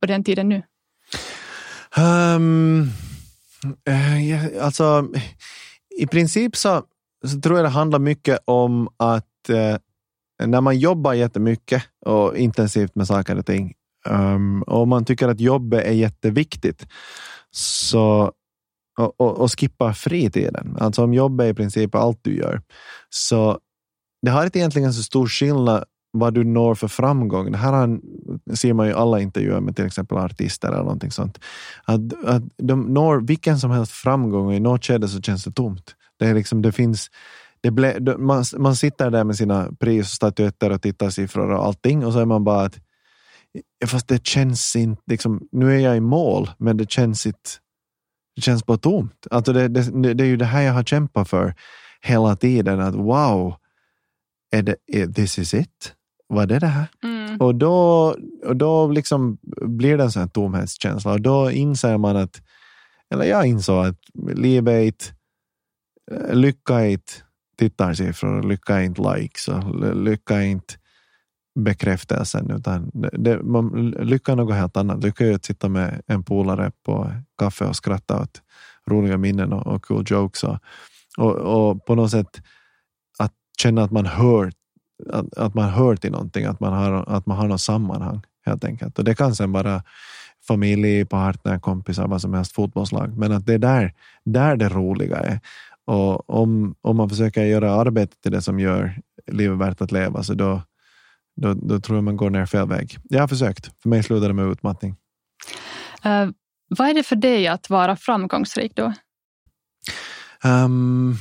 [0.00, 0.62] på den tiden nu?
[1.96, 2.90] Um,
[3.88, 5.08] eh, alltså,
[5.98, 6.82] I princip så,
[7.26, 9.76] så tror jag det handlar mycket om att eh,
[10.46, 13.74] när man jobbar jättemycket och intensivt med saker och ting
[14.08, 16.86] um, och man tycker att jobbet är jätteviktigt
[17.50, 18.32] så
[18.98, 20.76] och, och, och skippa fritiden.
[20.80, 22.62] Alltså om jobbet är i princip allt du gör,
[23.10, 23.58] så
[24.22, 25.84] det har inte egentligen så stor skillnad
[26.14, 27.52] vad du når för framgång.
[27.52, 27.98] Det här
[28.54, 31.38] ser man ju alla intervjuer med till exempel artister eller någonting sånt.
[31.84, 35.52] Att, att de når vilken som helst framgång och i något skede så känns det
[35.52, 35.94] tomt.
[36.18, 37.10] Det, är liksom, det finns
[37.60, 42.18] det ble, man, man sitter där med sina prisstatyetter och tittarsiffror och allting och så
[42.18, 42.78] är man bara att
[43.86, 47.50] fast det känns inte, liksom, nu är jag i mål men det känns inte,
[48.36, 49.26] det känns bara tomt.
[49.30, 51.54] Alltså det, det, det är ju det här jag har kämpat för
[52.00, 53.54] hela tiden, att wow,
[54.50, 55.94] är det, är, this is it?
[56.34, 56.86] Var det det här?
[57.02, 57.36] Mm.
[57.40, 62.42] Och då, och då liksom blir det en sån tomhetskänsla och då inser man att,
[63.10, 63.98] eller jag insåg att
[64.36, 65.04] livet är inte,
[66.34, 67.12] lycka är inte
[67.58, 70.74] tittarsiffror, lycka är inte likes och lycka är inte
[71.60, 75.04] bekräftelsen, utan det, man, lycka är något helt annat.
[75.04, 78.42] Lycka är att sitta med en polare på kaffe och skratta åt
[78.90, 80.44] roliga minnen och, och cool jokes.
[80.44, 80.58] Och,
[81.18, 82.40] och, och på något sätt
[83.58, 84.52] känna att man hör,
[85.10, 88.64] att, att man hör till någonting, att man har, att man har något sammanhang helt
[88.64, 88.98] enkelt.
[88.98, 89.82] Och det kan sen vara
[90.48, 93.18] familj, partner, kompisar, vad som helst, fotbollslag.
[93.18, 93.94] Men att det är där,
[94.24, 95.40] där det roliga är.
[95.86, 100.22] Och om, om man försöker göra arbetet till det som gör livet värt att leva,
[100.22, 100.62] så då,
[101.36, 102.98] då, då tror jag man går ner fel väg.
[103.02, 103.82] Jag har försökt.
[103.82, 104.96] För mig slutade det med utmattning.
[106.06, 106.30] Uh,
[106.68, 108.92] vad är det för dig att vara framgångsrik då?
[110.44, 111.16] Um,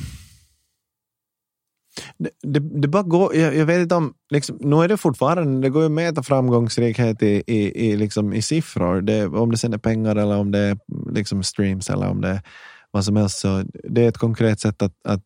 [2.18, 5.62] det, det, det, bara går, jag, jag, vet inte om, liksom, nu är det fortfarande,
[5.62, 9.02] det går ju att mäta framgångsrikhet i, i, i, liksom, i siffror.
[9.02, 10.78] Det, om det sen är pengar eller om det är
[11.12, 12.42] liksom, streams eller om det är
[12.92, 13.40] vad som helst.
[13.40, 15.22] Så det är ett konkret sätt att, att,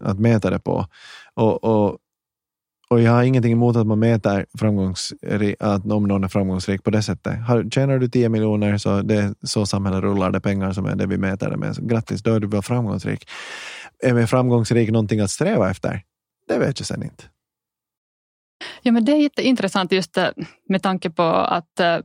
[0.00, 0.86] att mäta det på.
[1.34, 1.98] Och, och,
[2.88, 4.46] och jag har ingenting emot att man mäter
[5.60, 7.40] att om någon är framgångsrik på det sättet.
[7.40, 10.86] Har, Tjänar du 10 miljoner så det är så samhället rullar, det är pengar som
[10.86, 11.76] är det vi mäter det med.
[11.76, 13.28] Så grattis, då är du väl framgångsrik
[14.04, 16.02] är med framgångsrik någonting att sträva efter?
[16.48, 17.24] Det vet jag sen inte.
[18.82, 20.18] Ja, men det är jätteintressant just
[20.68, 21.98] med tanke på att eh,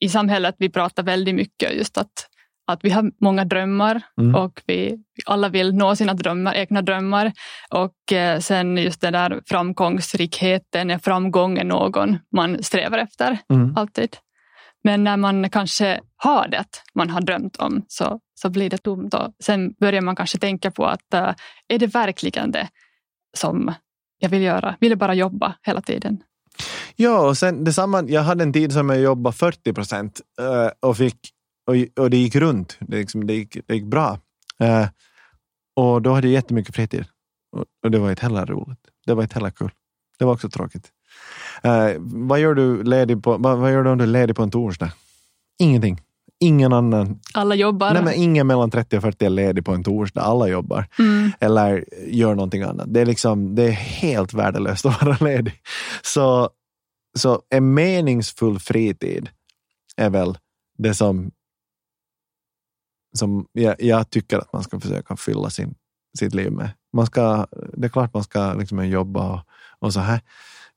[0.00, 2.28] i samhället vi pratar väldigt mycket just att,
[2.66, 4.34] att vi har många drömmar Mm.
[4.34, 7.32] och vi alla vill nå sina drömmar, egna drömmar.
[7.70, 13.76] Och eh, sen just den där framgångsrikheten, är framgången någon man strävar efter Mm.
[13.76, 14.16] alltid.
[14.84, 16.64] Men när man kanske har det
[16.94, 19.14] man har drömt om så, så blir det tomt.
[19.14, 21.34] Och sen börjar man kanske tänka på att eh,
[21.68, 22.68] är det verkligen det
[23.36, 23.74] som
[24.18, 24.76] jag vill göra?
[24.80, 26.22] Vill jag bara jobba hela tiden?
[26.96, 28.04] Ja, och sen detsamma.
[28.08, 31.18] Jag hade en tid som jag jobbade 40 procent eh, och, fick,
[31.66, 32.76] och, och det gick runt.
[32.80, 34.18] Det, liksom, det, gick, det gick bra.
[34.58, 34.88] Eh,
[35.76, 37.04] och då hade jag jättemycket fritid.
[37.82, 38.78] Och, det var inte heller roligt.
[39.06, 39.70] Det var inte heller kul.
[40.18, 40.92] Det var också tråkigt.
[41.98, 44.50] Vad, gör du ledig på, vad, vad gör du om du är ledig på en
[44.50, 44.92] torsdag?
[45.58, 46.00] Ingenting.
[46.42, 47.20] Ingen annan.
[47.34, 47.94] Alla jobbar.
[47.94, 50.20] Nej, men ingen mellan 30 och 40 är ledig på en torsdag.
[50.20, 52.94] Alla jobbar mm, eller gör någonting annat.
[52.94, 55.60] Det är, liksom, det är helt värdelöst att vara ledig.
[56.02, 56.50] Så,
[57.18, 59.28] så en meningsfull fritid
[59.96, 60.38] är väl
[60.78, 61.30] det som,
[63.14, 65.74] som jag, jag tycker att man ska försöka fylla sin,
[66.18, 66.70] sitt liv med.
[66.92, 69.40] Man ska, det är klart man ska liksom jobba och,
[69.78, 70.20] och så här,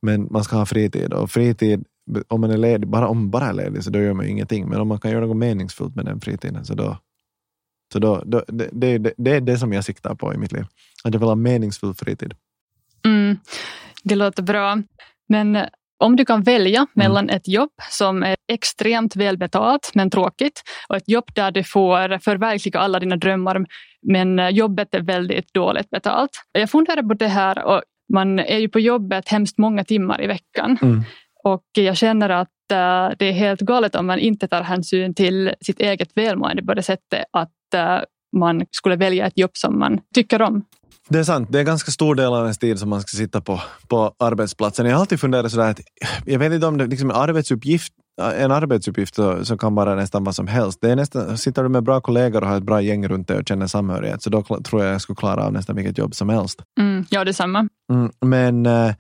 [0.02, 1.14] men man ska ha fritid.
[1.14, 1.86] Och fritid,
[2.28, 4.70] om man är ledig, bara om bara är ledig så då gör man ju ingenting.
[4.70, 6.98] Men om man kan göra något meningsfullt med den fritiden så då,
[7.94, 10.66] så då, då, det, det, det, är det som jag siktar på i mitt liv.
[11.04, 12.34] Att jag vill ha meningsfull fritid.
[13.06, 13.38] mm,
[14.04, 14.82] det låter bra.
[15.30, 15.66] Men eh,
[15.98, 21.10] om du kan välja mellan ett jobb som är extremt välbetalt men tråkigt och ett
[21.10, 23.66] jobb där du får förverkliga alla dina drömmar
[24.02, 26.32] men eh, jobbet är väldigt dåligt betalt.
[26.52, 27.82] Jag funderar på det här och
[28.14, 31.04] man är ju på jobbet hemskt många timmar i veckan Mm.
[31.46, 35.54] Och jag känner att eh, det är helt galet om man inte tar hänsyn till
[35.62, 38.00] sitt eget välmående på det sättet att eh,
[38.38, 40.66] man skulle välja ett jobb som man tycker om.
[41.10, 43.42] Det är sant, det är ganska stor del av ens tid som man ska sitta
[43.42, 44.86] på, på arbetsplatsen.
[44.86, 45.80] Jag har alltid funderat sådär att
[46.26, 50.24] jag vet inte om det liksom en arbetsuppgift en arbetsuppgift så, så kan vara nästan
[50.24, 50.80] vad som helst.
[50.82, 53.38] Det är nästan, sitter du med bra kollegor och har ett bra gäng runt dig
[53.38, 56.30] och känner samhörighet så då tror jag jag skulle klara av nästan vilket jobb som
[56.30, 56.62] helst.
[56.80, 57.68] Mm, ja, detsamma.
[57.92, 58.96] Mm, men eh,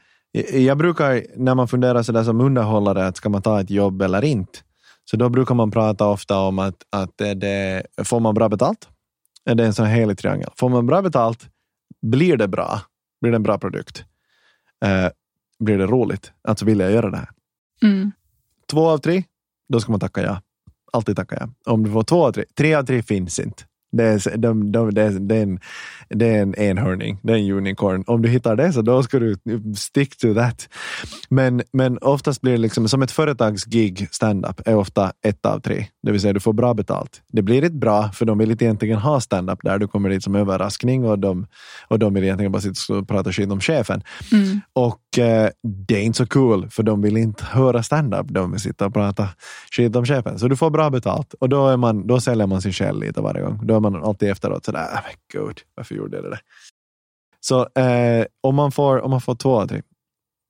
[0.51, 4.23] jag brukar, när man funderar sådär som underhållare, att ska man ta ett jobb eller
[4.23, 4.59] inte?
[5.05, 8.89] Så då brukar man prata ofta om att, att det, får man bra betalt?
[9.45, 10.49] Är det en sån helig triangel?
[10.55, 11.49] Får man bra betalt?
[12.01, 12.81] Blir det bra?
[13.21, 14.05] Blir det en bra produkt?
[14.85, 15.07] Eh,
[15.59, 16.31] blir det roligt?
[16.47, 17.29] Alltså vill jag göra det här?
[17.83, 18.11] Mm.
[18.71, 19.23] Två av tre,
[19.69, 20.41] då ska man tacka ja.
[20.93, 21.73] Alltid tacka ja.
[21.73, 23.63] Om du får två av tre, tre av tre finns inte.
[23.91, 25.59] Det är, de, de, det, är, det, är en,
[26.09, 28.03] det är en enhörning, det är en unicorn.
[28.07, 29.35] Om du hittar det så då ska du
[29.77, 30.69] stick to that.
[31.29, 35.85] Men, men oftast blir det liksom, som ett företagsgig stand-up är ofta ett av tre.
[36.03, 37.21] Det vill säga du får bra betalt.
[37.27, 39.79] Det blir inte bra för de vill inte egentligen ha stand-up där.
[39.79, 41.47] Du kommer dit som överraskning och de,
[41.87, 44.01] och de vill egentligen bara sitta och prata skit om chefen.
[44.31, 44.61] Mm.
[44.73, 45.49] Och eh,
[45.87, 48.25] det är inte så cool för de vill inte höra stand-up.
[48.29, 49.27] De vill sitta och prata
[49.71, 50.39] skit om chefen.
[50.39, 53.21] Så du får bra betalt och då, är man, då säljer man sin själ lite
[53.21, 53.59] varje gång.
[53.63, 56.39] Då är man alltid efteråt sådär, ah, men gud, varför gjorde jag det där?
[57.39, 59.81] Så eh, om, man får, om man får två av tre,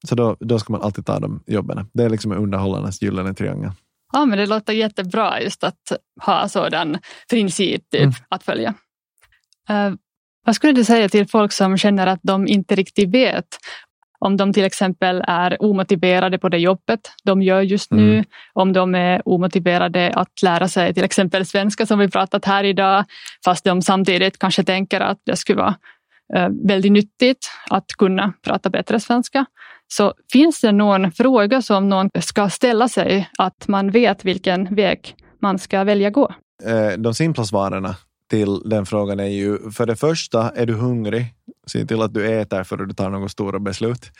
[0.07, 1.89] så då, då ska man alltid ta de jobben.
[1.93, 3.71] Det är liksom underhållarnas gyllene triangel.
[4.13, 5.91] Ja, men det låter jättebra just att
[6.21, 6.97] ha sådan
[7.29, 8.13] princip typ, Mm.
[8.29, 8.73] att följa.
[9.69, 9.91] Eh,
[10.45, 13.47] vad skulle du säga till folk som känner att de inte riktigt vet
[14.25, 18.25] om de till exempel är omotiverade på det jobbet de gör just nu, Mm.
[18.53, 23.05] om de är omotiverade att lära sig till exempel svenska som vi pratat här idag,
[23.45, 25.75] fast de samtidigt kanske tänker att det skulle vara
[26.35, 29.45] eh, väldigt nyttigt att kunna prata bättre svenska.
[29.87, 35.15] Så finns det någon fråga som någon ska ställa sig, att man vet vilken väg
[35.41, 36.31] man ska välja gå?
[36.65, 37.85] Eh, de simpla svaren
[38.29, 41.33] till den frågan är ju, för det första, är du hungrig?
[41.67, 44.11] Se till att du äter före du tar några stora beslut.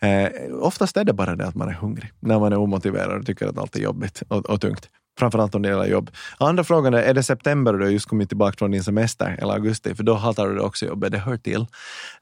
[0.00, 0.28] Eh,
[0.60, 3.46] oftast är det bara det att man är hungrig när man är omotiverad och tycker
[3.46, 4.88] att allt är jobbigt och, och tungt.
[5.18, 6.10] Framförallt om det gäller jobb.
[6.38, 9.38] Andra frågan är, är det september och du har just kommit tillbaka från din semester
[9.42, 9.94] eller augusti?
[9.94, 11.66] För då hatar du det också jobbet, det hör till.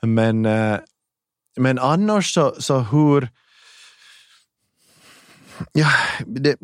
[0.03, 0.79] Men, eh,
[1.57, 3.29] men annars så, så hur...
[5.73, 5.89] Ja,
[6.27, 6.57] det,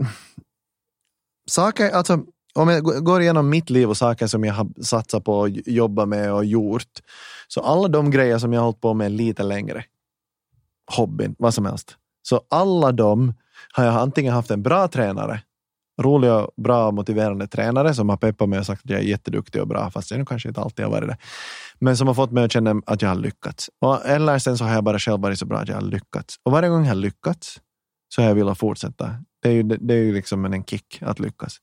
[1.46, 2.24] saker, alltså
[2.56, 6.08] om jag går igenom mitt liv och saker som jag har satsat på och jobbat
[6.08, 7.00] med och gjort.
[7.48, 9.84] Så alla de grejer som jag har hållit på med lite längre.
[10.96, 11.96] Hobbyn, vad som helst.
[12.22, 13.34] Så alla de
[13.72, 15.42] har jag antingen haft en bra tränare,
[16.02, 19.04] rolig och bra och motiverande tränare som har peppat mig och sagt att jag är
[19.04, 21.16] jätteduktig och bra, fast jag kanske inte alltid har varit det.
[21.78, 23.70] Men som har fått mig att känna att jag har lyckats.
[23.80, 26.36] Och, eller sen så har jag bara själv varit så bra att jag har lyckats.
[26.42, 27.60] Och varje gång jag har lyckats
[28.08, 29.16] så har jag velat fortsätta.
[29.42, 31.60] Det är ju, det är ju liksom en kick att lyckas.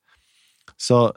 [0.77, 1.13] Så,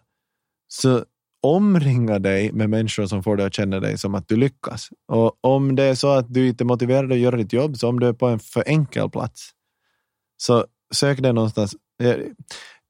[0.69, 1.05] så
[1.43, 4.89] omringa dig med människor som får dig att känna dig som att du lyckas.
[5.09, 7.89] Och om det är så att du inte är motiverad att göra ditt jobb, så
[7.89, 9.51] om du är på en för enkel plats,
[10.37, 11.77] så sök dig någonstans.
[12.03, 12.17] Eh,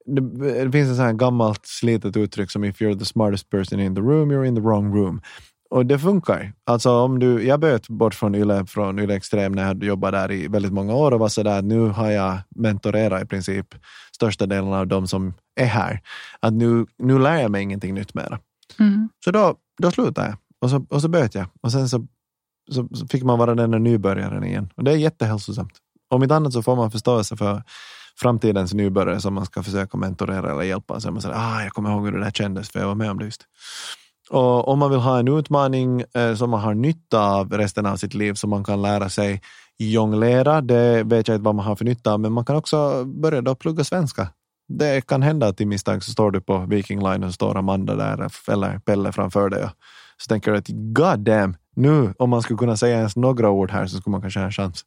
[0.05, 4.01] det, finns ett sånt gammalt slitet uttryck som if you're the smartest person in the
[4.01, 5.21] room, you're in the wrong room.
[5.69, 6.53] Och det funkar.
[6.65, 10.31] Alltså om du, jag böt bort från Yle, från Yle Extrem när jag jobbade där
[10.31, 13.75] i väldigt många år och var sådär, nu har jag mentorerat i princip
[14.15, 16.01] största delen av de som är här.
[16.39, 18.39] Att nu, nu lär jag mig ingenting nytt mera.
[18.79, 19.09] Mm.
[19.25, 21.45] Så då, då slutade jag och så, och så böt jag.
[21.61, 22.07] Och sen så,
[22.71, 24.69] så, så fick man vara den där nybörjaren igen.
[24.75, 25.73] Och det är jättehälsosamt.
[26.09, 27.63] Om inte annat så får man förståelse för
[28.19, 30.99] framtidens nybörjare som man ska försöka mentorera eller hjälpa.
[30.99, 33.11] Så man säger, ah, jag kommer ihåg hur det där kändes, för jag var med
[33.11, 33.43] om det just.
[34.29, 37.95] Och om man vill ha en utmaning eh, som man har nytta av resten av
[37.95, 39.41] sitt liv, som man kan lära sig
[39.77, 43.05] jonglera, det vet jag inte vad man har för nytta av, men man kan också
[43.05, 44.27] börja då plugga svenska.
[44.67, 47.57] Det kan hända att i misstag så står du på Viking Line och så står
[47.57, 49.63] Amanda där eller Pelle framför dig.
[49.63, 49.71] och
[50.17, 53.71] Så tänker du att god damn, nu om man skulle kunna säga ens några ord
[53.71, 54.85] här så skulle man kanske ha en chans.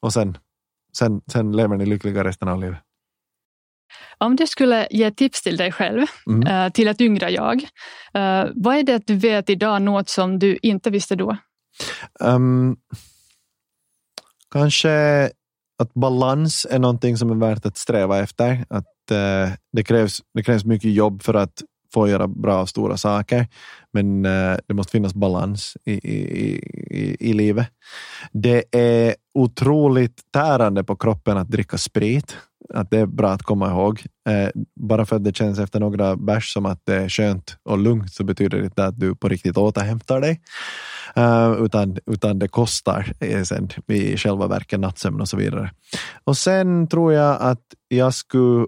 [0.00, 0.38] Och sen,
[0.96, 2.78] sen, sen lever ni lyckliga resten av livet.
[4.18, 6.46] Om du skulle ge tips till dig själv, Mm.
[6.66, 7.62] eh, till ett yngre jag,
[8.14, 11.36] eh, vad är det du vet idag, något som du inte visste då?
[12.20, 12.76] Um,
[14.52, 14.90] kanske
[15.78, 18.64] att balans är någonting som är värt att sträva efter.
[18.70, 21.62] Att eh, det, krävs, det krävs mycket jobb för att
[21.94, 23.46] få göra bra och stora saker.
[23.92, 26.18] Men eh, det måste finnas balans i, i,
[26.90, 27.66] i, i livet.
[28.32, 32.36] Det är otroligt tärande på kroppen att dricka sprit.
[32.74, 34.02] Att det är bra att komma ihåg.
[34.28, 34.48] Eh,
[34.80, 38.12] bara för att det känns efter några bärs som att det är skönt och lugnt
[38.12, 40.40] så betyder det inte att du på riktigt återhämtar dig.
[41.16, 45.70] eh, utan, utan det kostar eh, sen i själva verket nattsömn och så vidare.
[46.24, 48.66] Och sen tror jag att jag skulle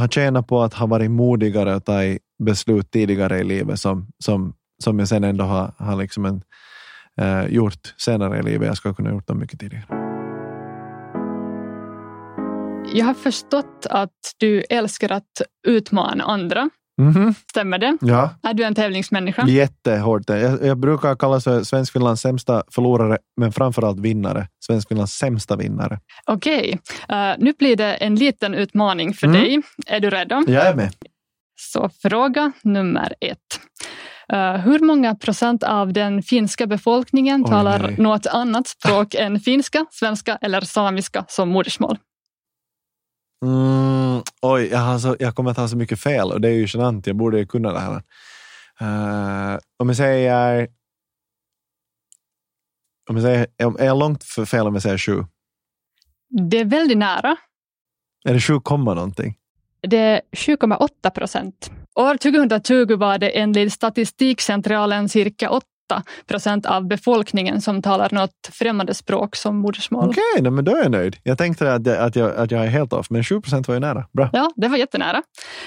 [0.00, 2.00] ha tjänat på att ha varit modigare och ta
[2.44, 6.42] beslut tidigare i livet som, som, som jag sen ändå har, har liksom en,
[7.20, 8.66] eh, gjort senare i livet.
[8.66, 9.99] Jag skulle kunna gjort dem mycket tidigare.
[12.92, 16.70] Jag har förstått att du älskar att utmana andra.
[17.00, 17.34] Mhm.
[17.50, 17.96] Stämmer det?
[18.00, 19.46] Ja, Är du en tävlingsmänniska?
[19.48, 20.22] jättehårt.
[20.28, 24.48] Jag, jag brukar kallas för Svenskfinlands sämsta förlorare, men framförallt vinnare.
[24.66, 25.98] Svenskfinlands sämsta vinnare.
[26.26, 26.78] Okej,
[27.08, 29.40] Eh, nu blir det en liten utmaning för Mm.
[29.40, 29.62] dig.
[29.86, 30.42] Är du redo?
[30.46, 30.94] Jag är med.
[31.60, 33.38] Så fråga nummer ett.
[34.32, 37.94] Eh, hur många procent av den finska befolkningen Oj, talar nej.
[37.98, 41.98] något annat språk än finska, svenska eller samiska som modersmål?
[43.44, 46.52] Mm, oj, jag, har så, jag kommer att ha så mycket fel och det är
[46.52, 47.06] ju genant.
[47.06, 48.02] Jag borde kunna det här.
[48.80, 50.68] Eh, om jag säger...
[53.10, 53.46] Om jag säger
[53.78, 55.24] är jag långt för fel om jag säger sju?
[56.50, 57.36] Det är väldigt nära.
[58.24, 59.36] Är det sju komma någonting?
[59.80, 61.70] Det är 7,8 procent.
[61.94, 65.66] År 2020 var det enligt Statistikcentralen cirka 8
[66.26, 70.08] procent av befolkningen som talar något främmande språk som modersmål.
[70.08, 71.16] Okej, nej, men då är jag nöjd.
[71.22, 73.74] Jag tänkte att jag, att jag, att jag är helt off, men 7 procent var
[73.74, 74.06] ju nära.
[74.12, 74.30] Bra.
[74.32, 75.22] Ja, det var jättenära.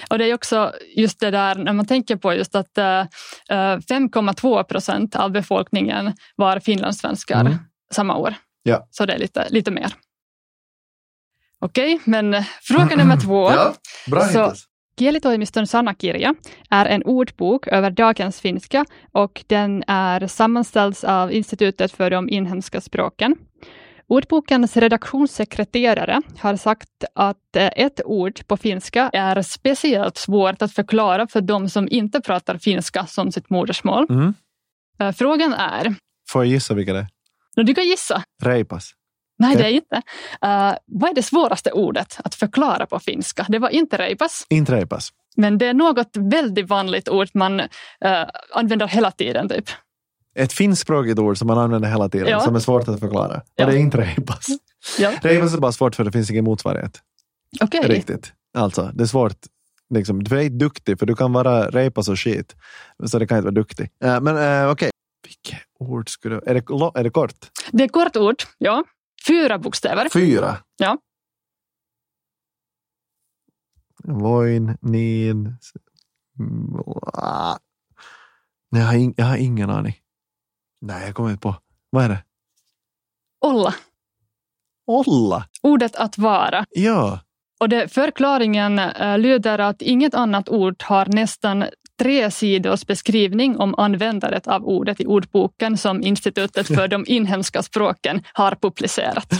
[0.09, 3.05] Och det är också just det där när man tänker på just att eh, eh,
[3.49, 7.53] 5,2 procent av befolkningen var finlandssvenskar Mm.
[7.93, 8.33] samma år.
[8.63, 8.87] Ja.
[8.91, 9.93] Så det är lite, lite mer.
[11.59, 13.51] Okej, men eh, fråga nummer två.
[14.07, 14.65] bra Så- hittills.
[14.99, 16.35] Kielitoimiston sanakirja
[16.69, 22.81] är en ordbok över dagens finska och den är sammanställd av Institutet för de inhemska
[22.81, 23.35] språken.
[24.07, 31.27] Ordbokens redaktionssekreterare har sagt att eh, ett ord på finska är speciellt svårt att förklara
[31.27, 34.05] för de som inte pratar finska som sitt modersmål.
[34.09, 34.33] Mm.
[34.99, 35.95] Eh, Frågan är,
[36.29, 37.07] Får jag gissa vilka det
[37.55, 37.63] är?
[37.63, 38.91] du kan gissa, Reipas.
[39.39, 39.95] Nej det är inte.
[40.41, 43.45] Eh, vad är det svåraste ordet att förklara på finska?
[43.49, 44.45] Det var inte reipas.
[44.49, 45.09] Inte reipas.
[45.35, 47.67] Men det är något väldigt vanligt ord man eh,
[48.53, 49.49] använder hela tiden.
[49.49, 49.65] Typ.
[50.35, 52.39] Ett finskspråkigt ord som man använder hela tiden, Ja.
[52.39, 53.41] som är svårt att förklara.
[53.55, 53.65] Ja.
[53.65, 54.47] Och det är inte reipas.
[54.99, 55.11] Ja.
[55.21, 56.99] Reipas är bara svårt för det finns ingen motsvarighet.
[57.61, 58.33] Okej, Riktigt.
[58.57, 59.37] Alltså, det är svårt.
[59.93, 62.55] Liksom, det är inte duktig, för du kan vara reipas och skit.
[63.05, 63.89] Så det kan inte vara duktig.
[64.03, 64.89] Eh, men uh, okej.
[65.27, 67.35] Vilket ord skulle är det, är det kort?
[67.71, 68.35] det är kort ord.
[68.57, 68.83] Ja.
[69.27, 70.09] Fyra bokstäver.
[70.09, 70.57] Fyra?
[70.77, 70.97] Ja.
[74.03, 75.57] Voin, niin...
[76.39, 76.83] mm.
[78.71, 79.95] Nej, jag, har in, jag har ingen aning.
[80.81, 81.55] Nej, jag kommer inte på.
[81.89, 82.23] Vad är det?
[83.41, 83.73] Olla.
[84.87, 85.45] Olla?
[85.61, 86.65] Ordet att vara.
[86.69, 87.19] Ja.
[87.59, 91.65] Och det, förklaringen eh, lyder att inget annat ord har nästan
[92.03, 98.21] tre sidors beskrivning om användandet av ordet i ordboken som Institutet för de inhemska språken
[98.33, 99.33] har publicerat.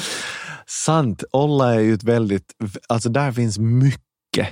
[0.65, 1.23] Sant.
[1.31, 2.53] Olla är ju ett väldigt...
[2.89, 4.47] Alltså där finns mycket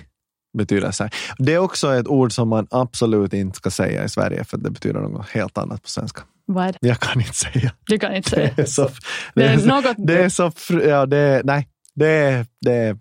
[0.57, 1.09] betydelse.
[1.37, 4.69] Det är också ett ord som man absolut inte ska säga i Sverige för det
[4.69, 6.21] betyder något helt annat på svenska.
[6.45, 6.77] Vad?
[6.81, 7.71] Jag kan inte säga.
[7.85, 8.53] Du kan inte säga.
[8.55, 8.89] Det är så...
[9.35, 9.95] Det är något...
[9.97, 10.51] Det är så...
[10.87, 11.43] Ja, det är...
[11.43, 11.67] Nej.
[11.95, 12.45] Det är...
[12.61, 12.97] Det är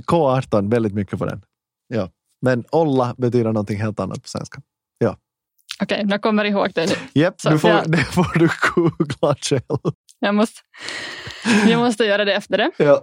[0.00, 1.42] K18, väldigt mycket på den.
[1.88, 2.10] Ja.
[2.42, 4.62] Men olla betyder någonting helt annat på svenska.
[4.98, 5.16] Ja.
[5.82, 7.20] Okej, jag kommer ihåg det nu.
[7.20, 7.82] Japp, Så, du får, ja.
[7.86, 9.94] det får du googla själv.
[10.18, 10.60] Jag måste,
[11.68, 12.70] jag måste göra det efter det.
[12.76, 13.02] Ja.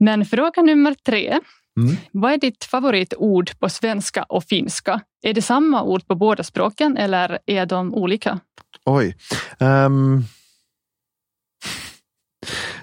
[0.00, 1.40] Men fråga nummer tre.
[1.80, 1.96] Mm.
[2.12, 5.00] Vad är ditt favoritord på svenska och finska?
[5.22, 8.40] Är det samma ord på båda språken eller är de olika?
[8.84, 9.16] Oj.
[9.58, 10.24] Ehm,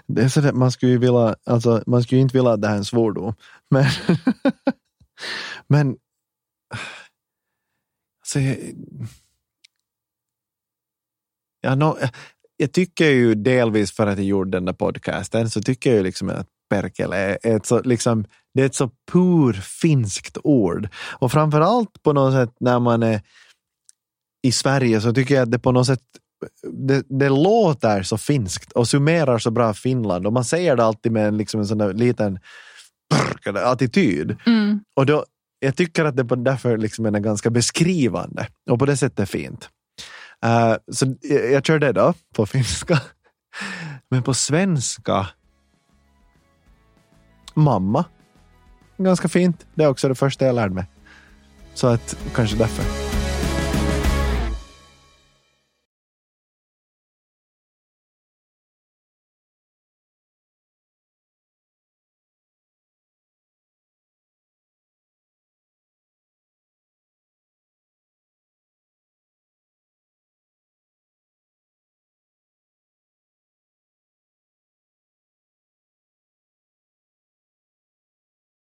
[0.07, 2.75] det är så man skulle ju vilja, alltså, man skulle inte vilja att det här
[2.75, 3.33] är en svordom.
[3.69, 3.85] Men,
[5.69, 5.95] men
[8.21, 8.39] alltså,
[11.61, 11.97] ja, no,
[12.57, 16.03] jag tycker ju delvis för att jag gjorde den där podcasten så tycker jag ju
[16.03, 20.89] liksom att perkele är ett så, liksom, det är ett så pur finskt ord.
[20.95, 23.21] Och framför allt på något sätt när man är
[24.41, 26.01] i Sverige så tycker jag att det på något sätt
[26.71, 31.11] det, det låter så finskt och summerar så bra Finland och man säger det alltid
[31.11, 32.39] med en, liksom en sån där liten
[33.55, 34.37] attityd.
[34.45, 34.79] Mm.
[34.95, 35.25] Och då,
[35.59, 39.69] jag tycker att det därför liksom är ganska beskrivande och på det sättet fint.
[40.45, 43.01] Uh, så jag, jag kör det då på finska.
[44.09, 45.27] Men på svenska,
[47.53, 48.05] mamma.
[48.97, 49.65] Ganska fint.
[49.75, 50.85] Det är också det första jag lärde mig.
[51.73, 53.08] Så att kanske därför.